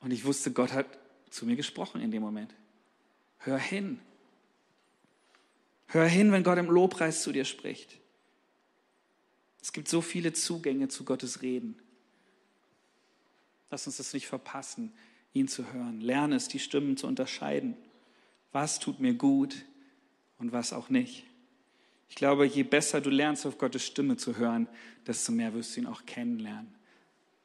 [0.00, 0.86] Und ich wusste, Gott hat
[1.30, 2.52] zu mir gesprochen in dem Moment.
[3.38, 4.00] Hör hin.
[5.86, 8.00] Hör hin, wenn Gott im Lobpreis zu dir spricht.
[9.62, 11.80] Es gibt so viele Zugänge zu Gottes Reden.
[13.70, 14.92] Lass uns das nicht verpassen,
[15.32, 16.00] ihn zu hören.
[16.00, 17.76] Lerne es, die Stimmen zu unterscheiden.
[18.52, 19.64] Was tut mir gut
[20.38, 21.24] und was auch nicht.
[22.08, 24.68] Ich glaube, je besser du lernst, auf Gottes Stimme zu hören,
[25.06, 26.72] desto mehr wirst du ihn auch kennenlernen.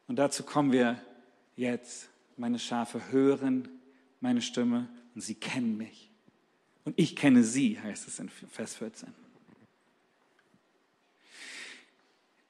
[0.08, 1.02] Und dazu kommen wir
[1.56, 2.10] jetzt.
[2.38, 3.68] Meine Schafe hören
[4.22, 6.10] meine Stimme und sie kennen mich.
[6.86, 9.10] Und ich kenne sie, heißt es in Vers 14.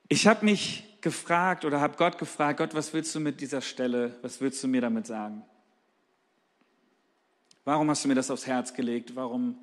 [0.08, 4.18] Ich habe mich gefragt oder habe Gott gefragt, Gott, was willst du mit dieser Stelle,
[4.22, 5.44] was willst du mir damit sagen?
[7.66, 9.16] Warum hast du mir das aufs Herz gelegt?
[9.16, 9.58] Warum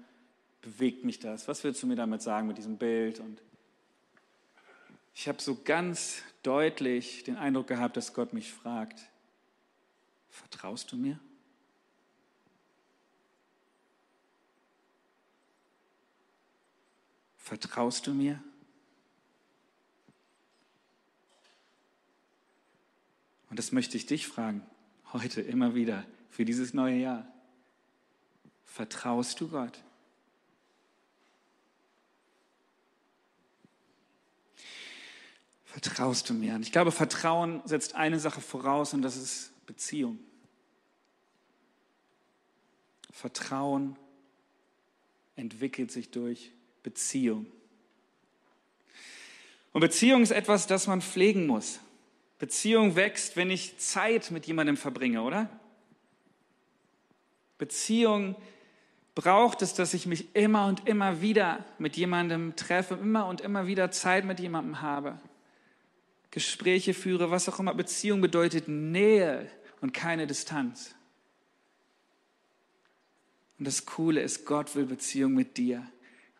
[0.60, 1.48] bewegt mich das?
[1.48, 3.20] Was willst du mir damit sagen mit diesem Bild?
[3.20, 3.40] Und
[5.14, 9.00] ich habe so ganz deutlich den Eindruck gehabt, dass Gott mich fragt,
[10.30, 11.18] vertraust du mir?
[17.36, 18.42] Vertraust du mir?
[23.50, 24.62] Und das möchte ich dich fragen,
[25.12, 26.04] heute immer wieder.
[26.30, 27.26] für dieses neue Jahr?
[28.64, 29.82] Vertraust du Gott?
[35.64, 36.54] Vertraust du mir?
[36.54, 40.18] Und ich glaube, Vertrauen setzt eine Sache voraus und das ist Beziehung.
[43.10, 43.96] Vertrauen
[45.34, 47.46] entwickelt sich durch Beziehung.
[49.72, 51.80] Und Beziehung ist etwas, das man pflegen muss.
[52.38, 55.48] Beziehung wächst, wenn ich Zeit mit jemandem verbringe, oder?
[57.58, 58.36] Beziehung
[59.14, 63.66] braucht es, dass ich mich immer und immer wieder mit jemandem treffe, immer und immer
[63.66, 65.18] wieder Zeit mit jemandem habe.
[66.30, 67.74] Gespräche führe, was auch immer.
[67.74, 70.94] Beziehung bedeutet Nähe und keine Distanz.
[73.58, 75.84] Und das Coole ist, Gott will Beziehung mit dir.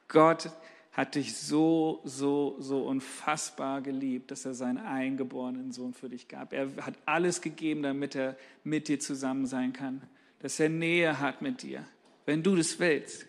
[0.06, 0.50] Gott
[0.98, 6.52] hat dich so, so, so unfassbar geliebt, dass er seinen eingeborenen Sohn für dich gab.
[6.52, 10.02] Er hat alles gegeben, damit er mit dir zusammen sein kann,
[10.40, 11.86] dass er Nähe hat mit dir,
[12.26, 13.26] wenn du das willst.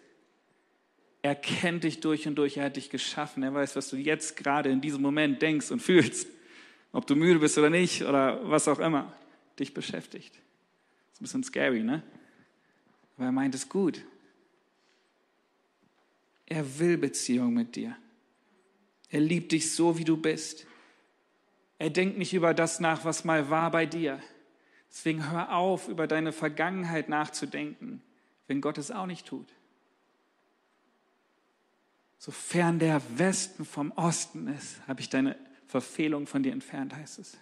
[1.21, 4.36] Er kennt dich durch und durch, er hat dich geschaffen, er weiß, was du jetzt
[4.36, 6.27] gerade in diesem Moment denkst und fühlst,
[6.91, 9.13] ob du müde bist oder nicht oder was auch immer
[9.60, 10.34] dich beschäftigt.
[10.34, 10.41] Das
[11.13, 12.01] ist ein bisschen scary, ne?
[13.15, 14.03] Aber er meint es gut.
[16.50, 17.96] Er will Beziehung mit dir.
[19.10, 20.66] Er liebt dich so, wie du bist.
[21.78, 24.22] Er denkt nicht über das nach, was mal war bei dir.
[24.90, 28.02] Deswegen hör auf, über deine Vergangenheit nachzudenken,
[28.48, 29.48] wenn Gott es auch nicht tut.
[32.18, 37.38] Sofern der Westen vom Osten ist, habe ich deine Verfehlung von dir entfernt, heißt es.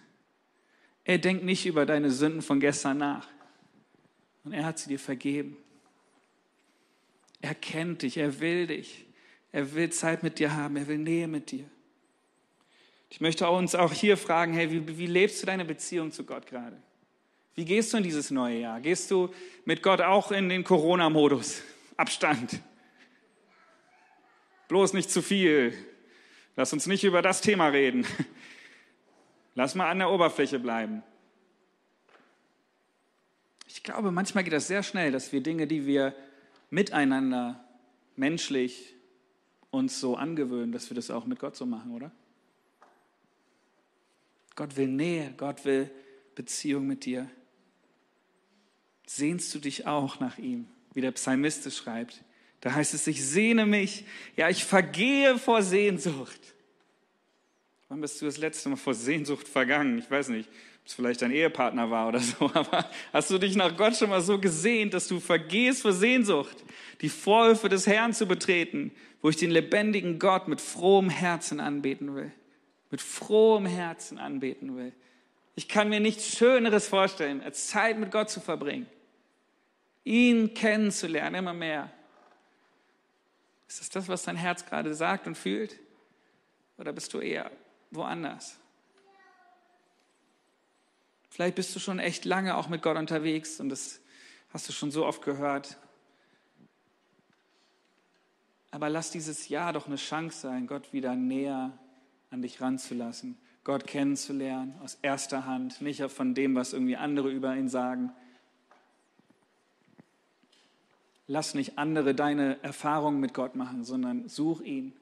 [1.04, 3.26] Er denkt nicht über deine Sünden von gestern nach.
[4.44, 5.56] Und er hat sie dir vergeben.
[7.40, 9.06] Er kennt dich, er will dich.
[9.52, 11.64] Er will Zeit mit dir haben, er will Nähe mit dir.
[13.10, 16.46] Ich möchte uns auch hier fragen, hey, wie, wie lebst du deine Beziehung zu Gott
[16.46, 16.76] gerade?
[17.54, 18.80] Wie gehst du in dieses neue Jahr?
[18.80, 21.62] Gehst du mit Gott auch in den Corona-Modus?
[21.96, 22.60] Abstand.
[24.68, 25.72] Bloß nicht zu viel.
[26.54, 28.06] Lass uns nicht über das Thema reden.
[29.54, 31.02] Lass mal an der Oberfläche bleiben.
[33.66, 36.14] Ich glaube, manchmal geht das sehr schnell, dass wir Dinge, die wir
[36.70, 37.64] miteinander
[38.16, 38.94] menschlich
[39.70, 42.10] uns so angewöhnen, dass wir das auch mit Gott so machen, oder?
[44.56, 45.90] Gott will Nähe, Gott will
[46.34, 47.30] Beziehung mit dir.
[49.06, 52.24] Sehnst du dich auch nach ihm, wie der Psalmist schreibt?
[52.60, 54.04] Da heißt es, ich sehne mich,
[54.36, 56.40] ja, ich vergehe vor Sehnsucht.
[57.88, 59.98] Wann bist du das letzte Mal vor Sehnsucht vergangen?
[59.98, 60.48] Ich weiß nicht
[60.88, 64.22] es vielleicht dein Ehepartner war oder so, aber hast du dich nach Gott schon mal
[64.22, 66.56] so gesehnt, dass du vergehst vor Sehnsucht,
[67.02, 72.14] die Vorhöfe des Herrn zu betreten, wo ich den lebendigen Gott mit frohem Herzen anbeten
[72.14, 72.32] will?
[72.90, 74.94] Mit frohem Herzen anbeten will.
[75.56, 78.86] Ich kann mir nichts Schöneres vorstellen, als Zeit mit Gott zu verbringen,
[80.04, 81.90] ihn kennenzulernen, immer mehr.
[83.66, 85.78] Ist das das, was dein Herz gerade sagt und fühlt?
[86.78, 87.50] Oder bist du eher
[87.90, 88.58] woanders?
[91.28, 94.00] Vielleicht bist du schon echt lange auch mit Gott unterwegs und das
[94.52, 95.76] hast du schon so oft gehört.
[98.70, 101.78] Aber lass dieses Jahr doch eine Chance sein, Gott wieder näher
[102.30, 107.54] an dich ranzulassen, Gott kennenzulernen aus erster Hand, nicht von dem, was irgendwie andere über
[107.56, 108.12] ihn sagen.
[111.26, 114.94] Lass nicht andere deine Erfahrungen mit Gott machen, sondern such ihn.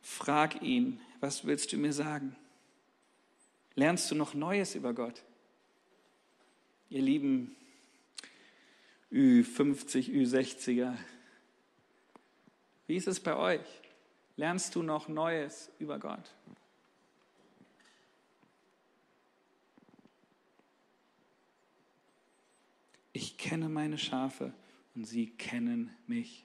[0.00, 2.36] Frag ihn, was willst du mir sagen?
[3.78, 5.22] Lernst du noch Neues über Gott?
[6.90, 7.54] Ihr lieben
[9.12, 10.96] Ü50, Ü60er,
[12.88, 13.64] wie ist es bei euch?
[14.34, 16.34] Lernst du noch Neues über Gott?
[23.12, 24.52] Ich kenne meine Schafe
[24.96, 26.44] und sie kennen mich.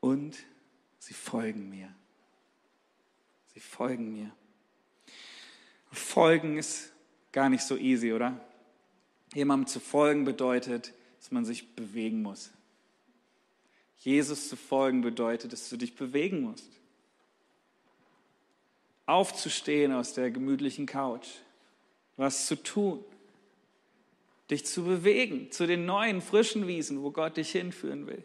[0.00, 0.36] Und
[0.98, 1.94] sie folgen mir.
[3.60, 4.32] Sie folgen mir.
[5.92, 6.94] Folgen ist
[7.30, 8.40] gar nicht so easy, oder?
[9.34, 12.52] Jemandem zu folgen bedeutet, dass man sich bewegen muss.
[13.98, 16.70] Jesus zu folgen bedeutet, dass du dich bewegen musst.
[19.04, 21.28] Aufzustehen aus der gemütlichen Couch,
[22.16, 23.04] was zu tun,
[24.50, 28.24] dich zu bewegen zu den neuen, frischen Wiesen, wo Gott dich hinführen will.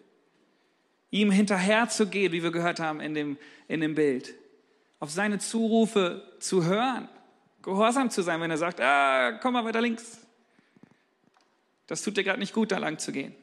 [1.12, 4.34] Ihm hinterherzugehen, wie wir gehört haben in dem, in dem Bild
[5.06, 7.08] auf seine Zurufe zu hören,
[7.62, 10.18] gehorsam zu sein, wenn er sagt, ah, komm mal weiter links.
[11.86, 13.36] Das tut dir gerade nicht gut, da lang zu gehen.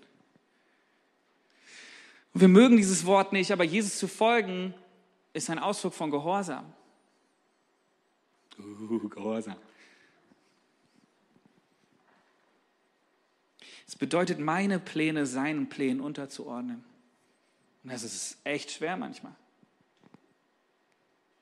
[2.34, 4.74] Und wir mögen dieses Wort nicht, aber Jesus zu folgen
[5.34, 6.72] ist ein Ausdruck von Gehorsam.
[8.58, 9.56] Uh, Gehorsam.
[13.86, 16.82] Es bedeutet, meine Pläne seinen Plänen unterzuordnen.
[17.84, 19.36] Und das ist echt schwer manchmal.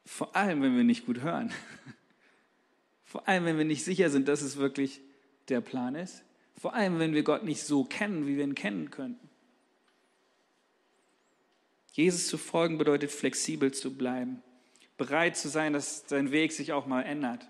[0.04, 1.52] Vor allem, wenn wir nicht gut hören.
[3.04, 5.00] Vor allem, wenn wir nicht sicher sind, dass es wirklich
[5.48, 6.22] der Plan ist.
[6.56, 9.28] Vor allem, wenn wir Gott nicht so kennen, wie wir ihn kennen könnten.
[11.92, 14.42] Jesus zu folgen bedeutet, flexibel zu bleiben,
[14.96, 17.46] bereit zu sein, dass sein Weg sich auch mal ändert.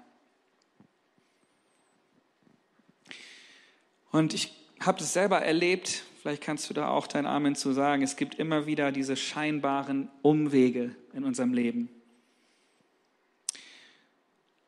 [4.10, 8.02] Und ich habe das selber erlebt, vielleicht kannst du da auch dein Amen zu sagen,
[8.02, 11.90] es gibt immer wieder diese scheinbaren Umwege in unserem Leben.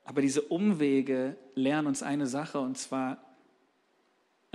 [0.04, 3.22] Aber diese Umwege lernen uns eine Sache, und zwar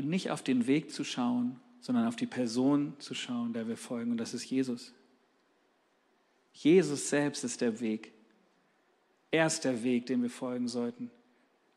[0.01, 4.11] nicht auf den Weg zu schauen, sondern auf die Person zu schauen, der wir folgen,
[4.11, 4.93] und das ist Jesus.
[6.53, 8.13] Jesus selbst ist der Weg.
[9.31, 11.11] Er ist der Weg, dem wir folgen sollten.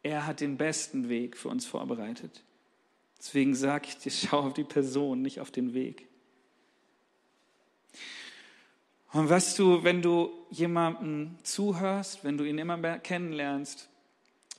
[0.02, 2.42] Er hat den besten Weg für uns vorbereitet.
[3.18, 6.09] Deswegen sage ich dir, schau auf die Person, nicht auf den Weg.
[9.12, 13.88] Und weißt du, wenn du jemandem zuhörst, wenn du ihn immer mehr kennenlernst,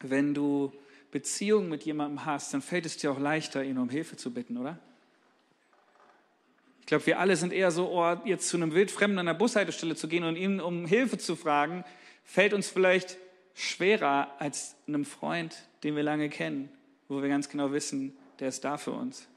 [0.01, 0.73] wenn du
[1.11, 4.57] Beziehungen mit jemandem hast, dann fällt es dir auch leichter, ihn um Hilfe zu bitten,
[4.57, 4.77] oder?
[6.81, 9.95] Ich glaube, wir alle sind eher so, oh, jetzt zu einem Wildfremden an der Bushaltestelle
[9.95, 11.85] zu gehen und ihn um Hilfe zu fragen,
[12.25, 13.17] fällt uns vielleicht
[13.53, 16.69] schwerer als einem Freund, den wir lange kennen,
[17.07, 19.27] wo wir ganz genau wissen, der ist da für uns.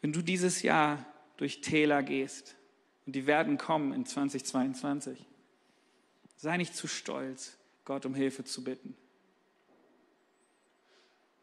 [0.00, 1.04] Wenn du dieses Jahr
[1.36, 2.56] durch Täler gehst,
[3.06, 5.24] und die werden kommen in 2022,
[6.36, 8.96] sei nicht zu stolz, Gott um Hilfe zu bitten.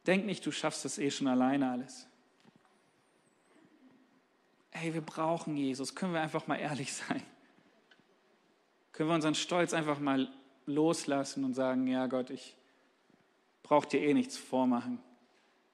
[0.05, 2.07] Denk nicht, du schaffst das eh schon alleine alles.
[4.71, 5.95] Hey, wir brauchen Jesus.
[5.95, 7.23] Können wir einfach mal ehrlich sein?
[8.91, 10.31] Können wir unseren Stolz einfach mal
[10.65, 12.55] loslassen und sagen, ja Gott, ich
[13.61, 14.99] brauche dir eh nichts vormachen.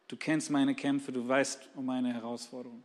[0.08, 2.84] Du kennst meine Kämpfe, du weißt um meine Herausforderungen.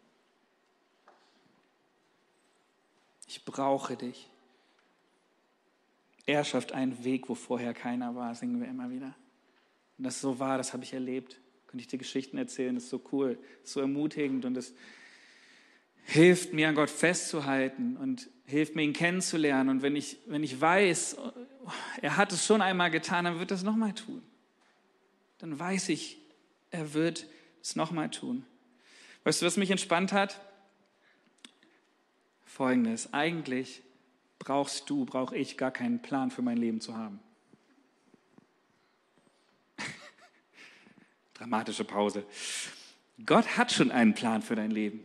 [3.26, 4.30] Ich brauche dich.
[6.26, 9.14] Er schafft einen Weg, wo vorher keiner war, singen wir immer wieder.
[9.98, 11.40] Und das so war, das habe ich erlebt.
[11.66, 14.74] Könnte ich dir Geschichten erzählen, das ist so cool, ist so ermutigend und es
[16.04, 19.68] hilft mir an Gott festzuhalten und hilft mir ihn kennenzulernen.
[19.70, 21.16] Und wenn ich, wenn ich weiß,
[22.00, 24.22] er hat es schon einmal getan, dann wird er es nochmal tun.
[25.38, 26.18] Dann weiß ich,
[26.70, 27.26] er wird
[27.62, 28.44] es nochmal tun.
[29.24, 30.40] Weißt du, was mich entspannt hat?
[32.54, 33.12] Folgendes.
[33.12, 33.82] Eigentlich
[34.38, 37.18] brauchst du, brauche ich gar keinen Plan für mein Leben zu haben.
[41.34, 42.24] Dramatische Pause.
[43.26, 45.00] Gott hat schon einen Plan für dein Leben.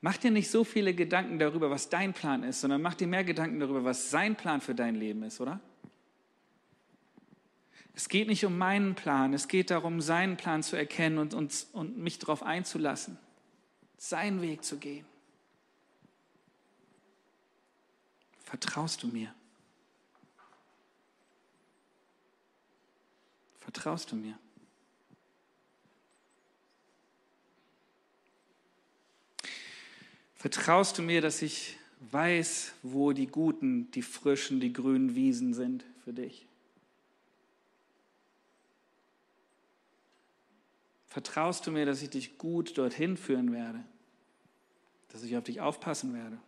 [0.00, 3.24] Mach dir nicht so viele Gedanken darüber, was dein Plan ist, sondern mach dir mehr
[3.24, 5.58] Gedanken darüber, was sein Plan für dein Leben ist, oder?
[7.96, 11.66] Es geht nicht um meinen Plan, es geht darum, seinen Plan zu erkennen und, und,
[11.72, 13.18] und mich darauf einzulassen,
[14.00, 15.04] seinen Weg zu gehen.
[18.42, 19.32] Vertraust du mir?
[23.60, 24.38] Vertraust du mir?
[30.34, 31.76] Vertraust du mir, dass ich
[32.10, 36.46] weiß, wo die guten, die frischen, die grünen Wiesen sind für dich?
[41.10, 43.84] Vertraust du mir, dass ich dich gut dorthin führen werde?
[45.08, 46.38] Dass ich auf dich aufpassen werde?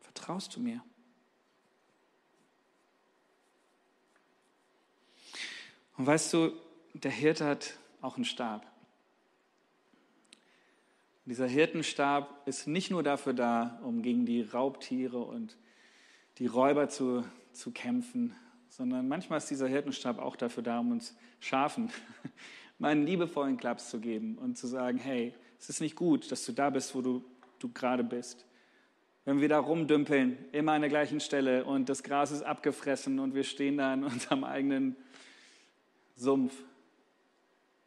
[0.00, 0.82] Vertraust du mir?
[5.98, 6.52] Und weißt du,
[6.94, 8.66] der Hirte hat auch einen Stab.
[11.26, 15.58] Dieser Hirtenstab ist nicht nur dafür da, um gegen die Raubtiere und
[16.38, 17.22] die Räuber zu,
[17.52, 18.34] zu kämpfen,
[18.70, 21.90] sondern manchmal ist dieser Hirtenstab auch dafür da, um uns Schafen
[22.78, 26.44] mal einen liebevollen Klaps zu geben und zu sagen, hey, es ist nicht gut, dass
[26.44, 27.24] du da bist, wo du,
[27.58, 28.44] du gerade bist.
[29.24, 33.34] Wenn wir da rumdümpeln, immer an der gleichen Stelle und das Gras ist abgefressen und
[33.34, 34.96] wir stehen da in unserem eigenen
[36.16, 36.54] Sumpf,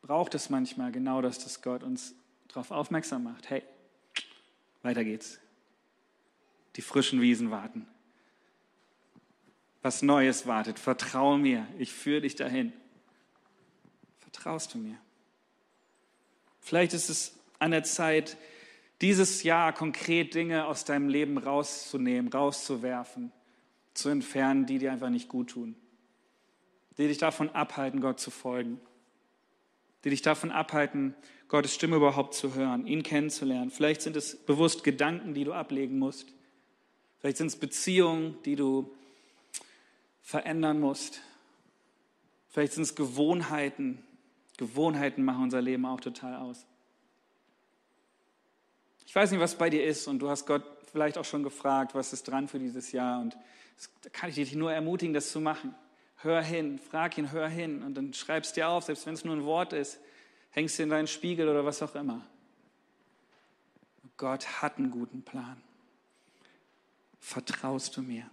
[0.02, 2.16] braucht es manchmal genau das, dass Gott uns
[2.48, 3.50] darauf aufmerksam macht.
[3.50, 3.64] Hey,
[4.82, 5.40] weiter geht's.
[6.76, 7.88] Die frischen Wiesen warten.
[9.82, 10.78] Was Neues wartet.
[10.78, 11.66] Vertraue mir.
[11.78, 12.74] Ich führe dich dahin.
[14.32, 14.96] Vertraust du mir?
[16.60, 18.38] Vielleicht ist es an der Zeit,
[19.02, 23.32] dieses Jahr konkret Dinge aus deinem Leben rauszunehmen, rauszuwerfen,
[23.96, 25.76] zu entfernen, die dir einfach nicht gut tun,
[27.00, 28.80] die dich davon abhalten, Gott zu folgen,
[30.04, 31.16] die dich davon abhalten,
[31.48, 33.72] Gottes Stimme überhaupt zu hören, ihn kennenzulernen.
[33.72, 36.28] Vielleicht sind es bewusst Gedanken, die du ablegen musst.
[37.18, 38.96] Vielleicht sind es Beziehungen, die du
[40.22, 41.22] verändern musst.
[42.50, 44.04] Vielleicht sind es Gewohnheiten.
[44.60, 46.66] Gewohnheiten machen unser Leben auch total aus.
[49.06, 51.96] Ich weiß nicht, was bei dir ist und du hast Gott vielleicht auch schon gefragt,
[51.96, 53.38] was ist dran für dieses Jahr und
[54.02, 55.74] da kann ich dich nur ermutigen, das zu machen.
[56.18, 59.34] Hör hin, frag ihn, hör hin und dann schreibst dir auf, selbst wenn es nur
[59.34, 60.02] ein Wort ist,
[60.50, 62.26] hängst du in deinen Spiegel oder was auch immer.
[64.18, 65.62] Gott hat einen guten Plan.
[67.22, 68.30] Vertraust du mir?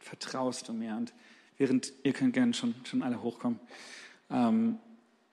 [0.00, 0.96] Vertraust du mir?
[0.96, 1.14] Und
[1.58, 3.60] während ihr könnt gerne schon, schon alle hochkommen,
[4.30, 4.78] ähm,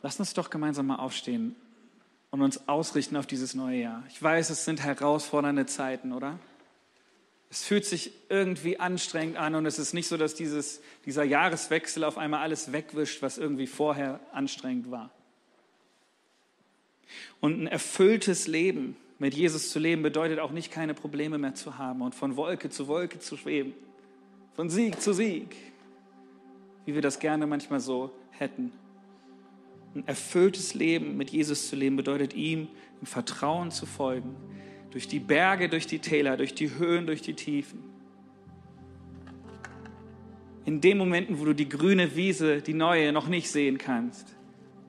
[0.02, 1.56] lasst uns doch gemeinsam mal aufstehen
[2.30, 4.04] und uns ausrichten auf dieses neue Jahr.
[4.10, 6.40] Ich weiß, es sind herausfordernde Zeiten, oder?
[7.50, 12.06] Es fühlt sich irgendwie anstrengend an und es ist nicht so, dass dieses, dieser Jahreswechsel
[12.06, 15.12] auf einmal alles wegwischt, was irgendwie vorher anstrengend war.
[17.42, 21.78] Und ein erfülltes Leben mit Jesus zu leben bedeutet auch nicht, keine Probleme mehr zu
[21.78, 23.74] haben und von Wolke zu Wolke zu schweben,
[24.56, 25.56] von Sieg zu Sieg,
[26.86, 28.72] wie wir das gerne manchmal so hätten.
[29.94, 32.70] Ein erfülltes Leben mit Jesus zu leben bedeutet ihm
[33.02, 34.36] im Vertrauen zu folgen,
[34.92, 37.84] durch die Berge, durch die Täler, durch die Höhen, durch die Tiefen.
[40.64, 44.36] In den Momenten, wo du die grüne Wiese, die neue, noch nicht sehen kannst,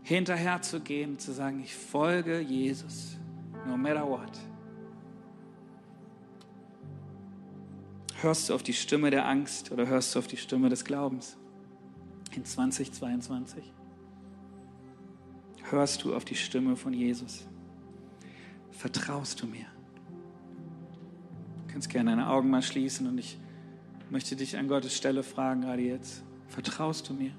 [0.03, 3.17] hinterher zu gehen, zu sagen, ich folge Jesus,
[3.67, 4.39] no matter what.
[8.21, 11.37] Hörst du auf die Stimme der Angst oder hörst du auf die Stimme des Glaubens
[12.37, 13.73] in 2022?
[15.71, 17.47] Hörst du auf die Stimme von Jesus?
[18.71, 19.67] Vertraust du mir?
[21.67, 23.39] Du kannst gerne deine Augen mal schließen und ich
[24.11, 26.23] möchte dich an Gottes Stelle fragen, gerade jetzt.
[26.49, 27.33] Vertraust du mir?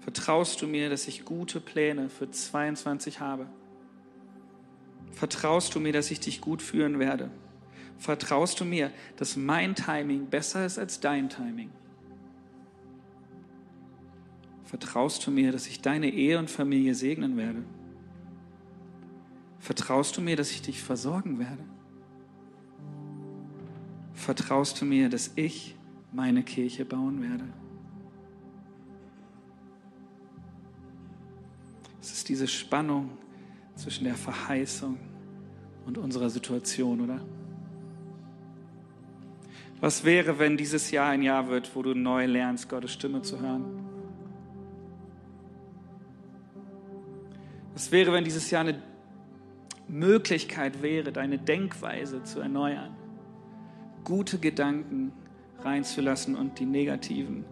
[0.00, 3.46] Vertraust du mir, dass ich gute Pläne für 22 habe?
[5.12, 7.30] Vertraust du mir, dass ich dich gut führen werde?
[7.98, 11.70] Vertraust du mir, dass mein Timing besser ist als dein Timing?
[14.72, 17.62] Vertraust du mir, dass ich deine Ehe und Familie segnen werde?
[19.58, 21.62] Vertraust du mir, dass ich dich versorgen werde?
[24.14, 25.76] Vertraust du mir, dass ich
[26.10, 27.44] meine Kirche bauen werde?
[32.00, 33.10] Es ist diese Spannung
[33.76, 34.96] zwischen der Verheißung
[35.84, 37.20] und unserer Situation, oder?
[39.82, 43.38] Was wäre, wenn dieses Jahr ein Jahr wird, wo du neu lernst, Gottes Stimme zu
[43.38, 43.81] hören?
[47.74, 48.82] Was wäre, wenn dieses Jahr eine
[49.88, 52.96] Möglichkeit wäre, deine Denkweise zu erneuern,
[54.04, 55.12] gute Gedanken
[55.60, 57.44] reinzulassen und die negativen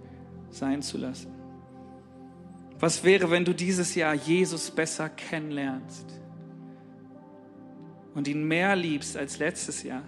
[0.51, 1.33] sein zu lassen?
[2.79, 6.07] Was wäre, wenn du dieses Jahr Jesus besser kennenlernst
[8.14, 10.03] und ihn mehr liebst als letztes Jahr?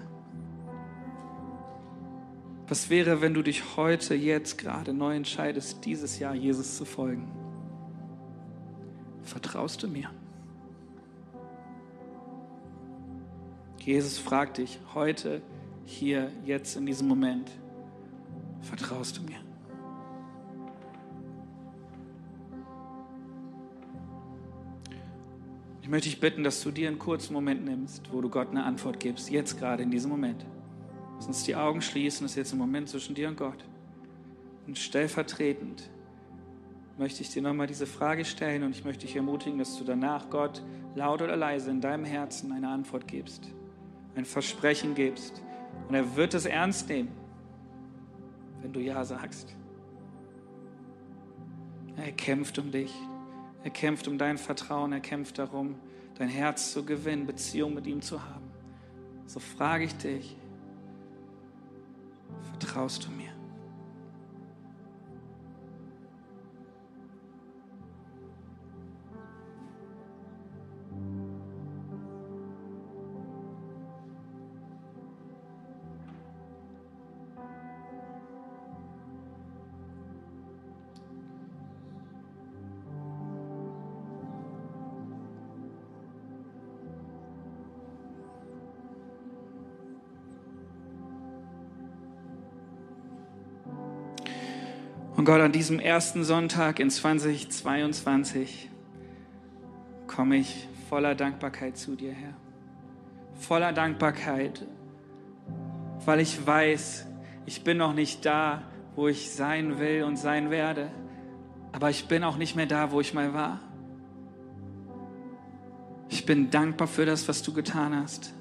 [2.67, 7.41] Was wäre, wenn du dich heute, jetzt gerade neu entscheidest, dieses Jahr Jesus zu folgen?
[9.23, 10.11] Vertraust du mir?
[13.79, 15.43] Jesus fragt dich heute,
[15.85, 17.51] hier, jetzt, in diesem Moment,
[18.61, 19.39] vertraust du mir?
[25.83, 28.62] Ich möchte dich bitten, dass du dir einen kurzen Moment nimmst, wo du Gott eine
[28.64, 30.47] Antwort gibst, jetzt gerade in diesem Moment.
[31.16, 33.64] Lass uns die Augen schließen, das ist jetzt ein Moment zwischen dir und Gott.
[34.66, 35.91] Und stellvertretend
[37.03, 40.30] möchte ich dir nochmal diese Frage stellen und ich möchte dich ermutigen, dass du danach
[40.30, 40.62] Gott
[40.94, 43.48] laut oder leise in deinem Herzen eine Antwort gibst,
[44.14, 45.42] ein Versprechen gibst.
[45.88, 47.11] Und er wird es ernst nehmen,
[48.61, 49.57] wenn du Ja sagst.
[51.96, 52.94] Er kämpft um dich.
[53.64, 55.74] Er kämpft um dein Vertrauen, er kämpft darum,
[56.14, 58.48] dein Herz zu gewinnen, Beziehung mit ihm zu haben.
[59.26, 60.36] So frage ich dich,
[62.50, 63.22] vertraust du mir?
[95.23, 98.68] Und Gott, an diesem ersten Sonntag in 2022
[100.09, 102.35] komme ich voller Dankbarkeit zu dir, Herr.
[103.37, 104.66] Voller Dankbarkeit,
[106.05, 107.07] weil ich weiß,
[107.47, 108.64] ich bin noch nicht da,
[108.97, 110.91] wo ich sein will und sein werde,
[111.70, 113.61] aber ich bin auch nicht mehr da, wo ich mal war.
[116.09, 118.35] Ich bin dankbar für das, was du getan hast.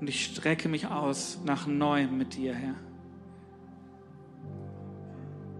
[0.00, 2.76] Und ich strecke mich aus nach Neuem mit dir, Herr.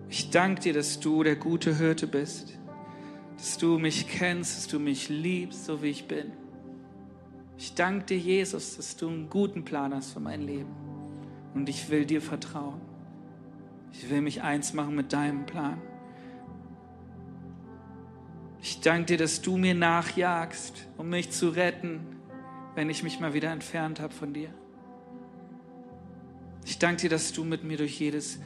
[0.08, 2.56] Ich danke dir, dass du der gute Hirte bist,
[3.36, 6.32] dass du mich kennst, dass du mich liebst, so wie ich bin.
[7.58, 10.70] Ich danke dir, Jesus, dass du einen guten Plan hast für mein Leben.
[11.54, 12.80] Und ich will dir vertrauen.
[13.92, 15.80] Ich will mich eins machen mit deinem Plan.
[18.60, 22.00] Ich danke dir, dass du mir nachjagst, um mich zu retten,
[22.74, 24.50] wenn ich mich mal wieder entfernt habe von dir.
[26.64, 28.38] Ich danke dir, dass du mit mir durch jedes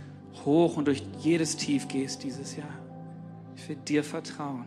[0.44, 2.78] Hoch und durch jedes Tief gehst dieses Jahr.
[3.56, 4.66] Ich will dir vertrauen.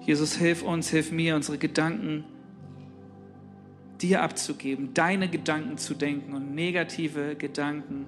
[0.00, 2.24] Jesus, hilf uns, hilf mir, unsere Gedanken
[4.00, 8.06] dir abzugeben, deine Gedanken zu denken und negative Gedanken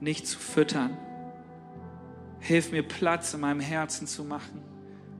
[0.00, 0.96] nicht zu füttern.
[2.38, 4.60] Hilf mir Platz in meinem Herzen zu machen,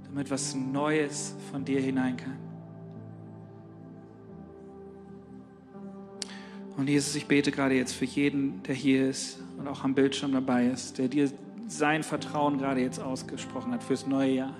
[0.05, 2.42] damit was Neues von dir hinein kann.
[6.77, 10.33] Und Jesus, ich bete gerade jetzt für jeden, der hier ist und auch am Bildschirm
[10.33, 11.31] dabei ist, der dir
[11.67, 14.57] sein Vertrauen gerade jetzt ausgesprochen hat fürs neue Jahr.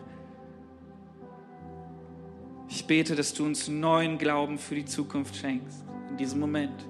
[2.69, 6.87] Ich bete, dass du uns neuen Glauben für die Zukunft schenkst, in diesem Moment.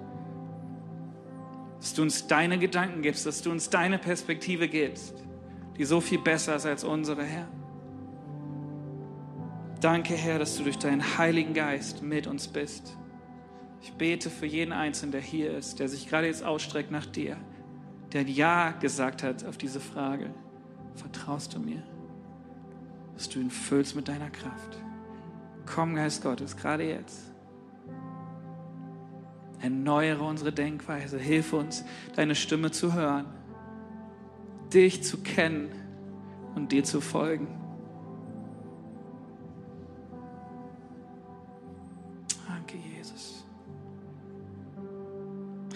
[1.81, 5.15] Dass du uns deine Gedanken gibst, dass du uns deine Perspektive gibst,
[5.77, 7.49] die so viel besser ist als unsere, Herr.
[9.81, 12.97] Danke, Herr, dass du durch deinen Heiligen Geist mit uns bist.
[13.83, 17.37] Ich bete für jeden Einzelnen, der hier ist, der sich gerade jetzt ausstreckt nach dir,
[18.13, 20.31] der Ja gesagt hat auf diese Frage.
[20.95, 21.83] Vertraust du mir,
[23.15, 24.79] dass du ihn füllst mit deiner Kraft?
[25.67, 27.33] Komm, Geist Gottes, gerade jetzt.
[29.61, 31.19] Erneuere unsere Denkweise.
[31.19, 33.27] Hilf uns, deine Stimme zu hören,
[34.73, 35.71] dich zu kennen
[36.55, 37.62] und dir zu folgen.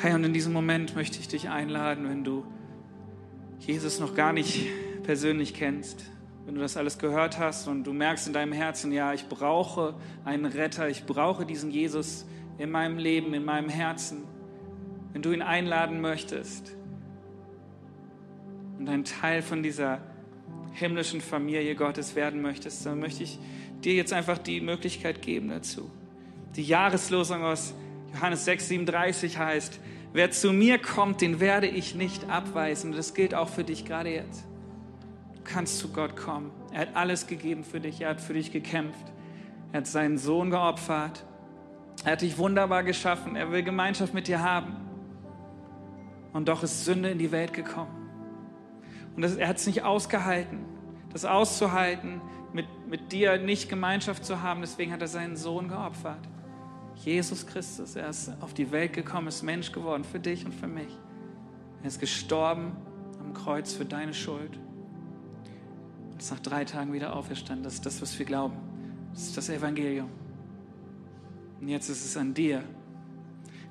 [0.07, 2.47] Hey, und in diesem Moment möchte ich dich einladen, wenn du
[3.59, 4.69] Jesus noch gar nicht
[5.03, 6.05] persönlich kennst,
[6.45, 9.97] wenn du das alles gehört hast und du merkst in deinem Herzen, ja, ich brauche
[10.25, 12.25] einen Retter, ich brauche diesen Jesus
[12.57, 14.23] in meinem Leben, in meinem Herzen,
[15.13, 16.77] wenn du ihn einladen möchtest
[18.79, 20.03] und ein Teil von dieser
[20.75, 23.41] himmlischen Familie Gottes werden möchtest, dann möchte ich
[23.83, 25.91] dir jetzt einfach die Möglichkeit geben dazu.
[26.55, 27.75] Die Jahreslosung aus
[28.15, 29.81] Johannes 6, 37 heißt,
[30.17, 32.93] wer zu mir kommt, den werde ich nicht abweisen.
[32.93, 34.47] Das gilt auch für dich gerade jetzt
[35.47, 36.51] kannst zu Gott kommen.
[36.73, 38.01] Er hat alles gegeben für dich.
[38.01, 39.13] Er hat für dich gekämpft.
[39.73, 41.25] Er hat seinen Sohn geopfert.
[42.05, 43.37] Er hat dich wunderbar geschaffen.
[43.37, 44.77] Er will Gemeinschaft mit dir haben.
[46.33, 48.11] Und doch ist Sünde in die Welt gekommen.
[49.15, 50.67] Und das, er hat es nicht ausgehalten,
[51.11, 52.21] das auszuhalten,
[52.53, 54.61] mit, mit dir nicht Gemeinschaft zu haben.
[54.61, 56.21] Deswegen hat er seinen Sohn geopfert.
[57.05, 60.67] Jesus Christus, er ist auf die Welt gekommen, ist Mensch geworden für dich und für
[60.67, 60.89] mich.
[61.83, 62.73] Er ist gestorben
[63.21, 64.59] am Kreuz für deine Schuld
[66.11, 67.65] und ist nach drei Tagen wieder auferstanden.
[67.65, 68.57] Das ist das, was wir glauben.
[69.13, 70.09] Das ist das Evangelium.
[71.61, 72.63] Und jetzt ist es an dir,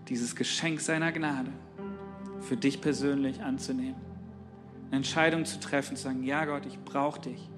[0.08, 1.52] dieses Geschenk seiner Gnade
[2.42, 4.00] für dich persönlich anzunehmen.
[4.88, 7.50] Eine Entscheidung zu treffen, zu sagen, ja Gott, ich brauche dich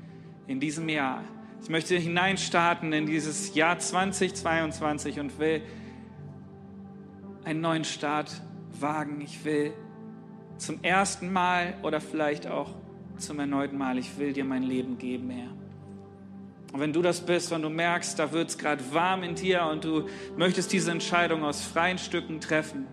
[0.47, 1.23] in diesem Jahr.
[1.61, 5.61] Ich möchte hineinstarten in dieses Jahr 2022 und will
[7.43, 8.41] einen neuen Start
[8.79, 9.21] wagen.
[9.21, 9.73] Ich will
[10.57, 12.75] zum ersten Mal oder vielleicht auch
[13.17, 15.51] zum erneuten Mal, ich will dir mein Leben geben, Herr.
[16.73, 19.65] Und wenn du das bist, wenn du merkst, da wird es gerade warm in dir
[19.65, 22.85] und du möchtest diese Entscheidung aus freien Stücken treffen,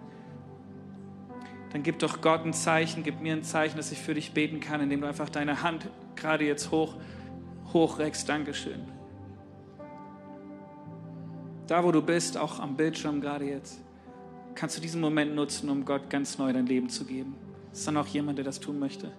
[1.73, 4.61] dann gib doch Gott ein Zeichen, gib mir ein Zeichen, dass ich für dich beten
[4.61, 6.95] kann, indem du einfach deine Hand gerade jetzt hoch,
[7.75, 8.27] hochreckst.
[8.29, 8.81] Dankeschön.
[11.67, 13.81] Da, wo du bist, auch am Bildschirm gerade jetzt,
[14.55, 17.35] kannst du diesen Moment nutzen, um Gott ganz neu dein Leben zu geben.
[17.73, 19.13] Ist dann auch jemand, der das tun möchte?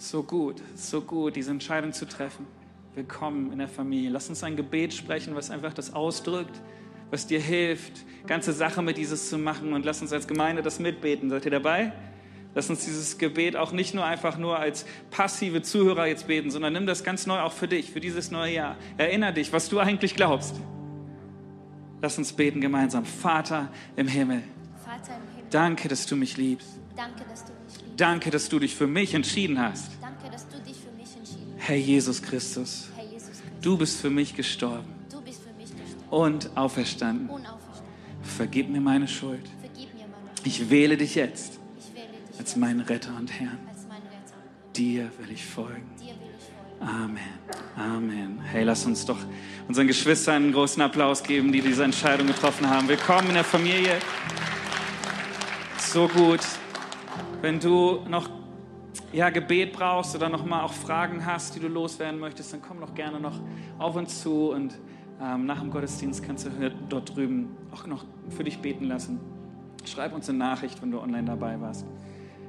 [0.00, 2.46] So gut, so gut, diese Entscheidung zu treffen.
[2.94, 4.10] Willkommen in der Familie.
[4.10, 6.62] Lass uns ein Gebet sprechen, was einfach das ausdrückt,
[7.10, 9.72] was dir hilft, ganze Sache mit dieses zu machen.
[9.72, 11.28] Und lass uns als Gemeinde das mitbeten.
[11.30, 11.92] Seid ihr dabei?
[12.58, 16.72] Lass uns dieses Gebet auch nicht nur einfach nur als passive Zuhörer jetzt beten, sondern
[16.72, 18.76] nimm das ganz neu auch für dich, für dieses neue Jahr.
[18.96, 20.56] Erinner dich, was du eigentlich glaubst.
[22.02, 23.04] Lass uns beten gemeinsam.
[23.04, 24.42] Vater im Himmel.
[24.84, 25.50] Vater im Himmel.
[25.50, 26.66] Danke, dass du mich liebst.
[26.96, 28.00] Danke, dass du mich liebst.
[28.00, 29.92] Danke, dass du dich für mich entschieden hast.
[31.58, 35.70] Herr Jesus Christus, Herr Jesus Christus, du bist für mich gestorben, du bist für mich
[35.70, 37.28] gestorben und, auferstanden.
[37.28, 37.94] und auferstanden.
[38.22, 39.48] Vergib mir meine Schuld.
[39.60, 40.46] Vergib mir meine Schuld.
[40.46, 41.57] Ich wähle dich jetzt dich
[42.38, 43.58] als meinen Retter und Herrn.
[44.76, 45.90] Dir will ich folgen.
[46.80, 47.18] Amen.
[47.76, 48.40] Amen.
[48.40, 49.18] Hey, lass uns doch
[49.66, 52.86] unseren Geschwistern einen großen Applaus geben, die diese Entscheidung getroffen haben.
[52.86, 53.98] Willkommen in der Familie.
[55.78, 56.40] So gut.
[57.40, 58.30] Wenn du noch
[59.12, 62.80] ja, Gebet brauchst oder noch mal auch Fragen hast, die du loswerden möchtest, dann komm
[62.80, 63.40] doch gerne noch
[63.78, 64.78] auf uns zu und
[65.20, 66.50] ähm, nach dem Gottesdienst kannst du
[66.88, 69.18] dort drüben auch noch für dich beten lassen.
[69.84, 71.86] Schreib uns eine Nachricht, wenn du online dabei warst.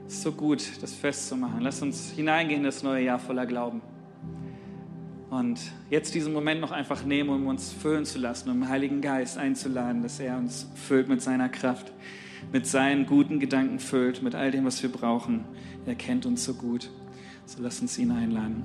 [0.09, 1.61] Ist so gut, das festzumachen.
[1.61, 3.83] Lass uns hineingehen in das neue Jahr voller Glauben.
[5.29, 5.59] Und
[5.91, 9.37] jetzt diesen Moment noch einfach nehmen, um uns füllen zu lassen, um den Heiligen Geist
[9.37, 11.93] einzuladen, dass er uns füllt mit seiner Kraft,
[12.51, 15.45] mit seinen guten Gedanken füllt, mit all dem, was wir brauchen.
[15.85, 16.89] Er kennt uns so gut.
[17.45, 18.63] So lass uns ihn einladen.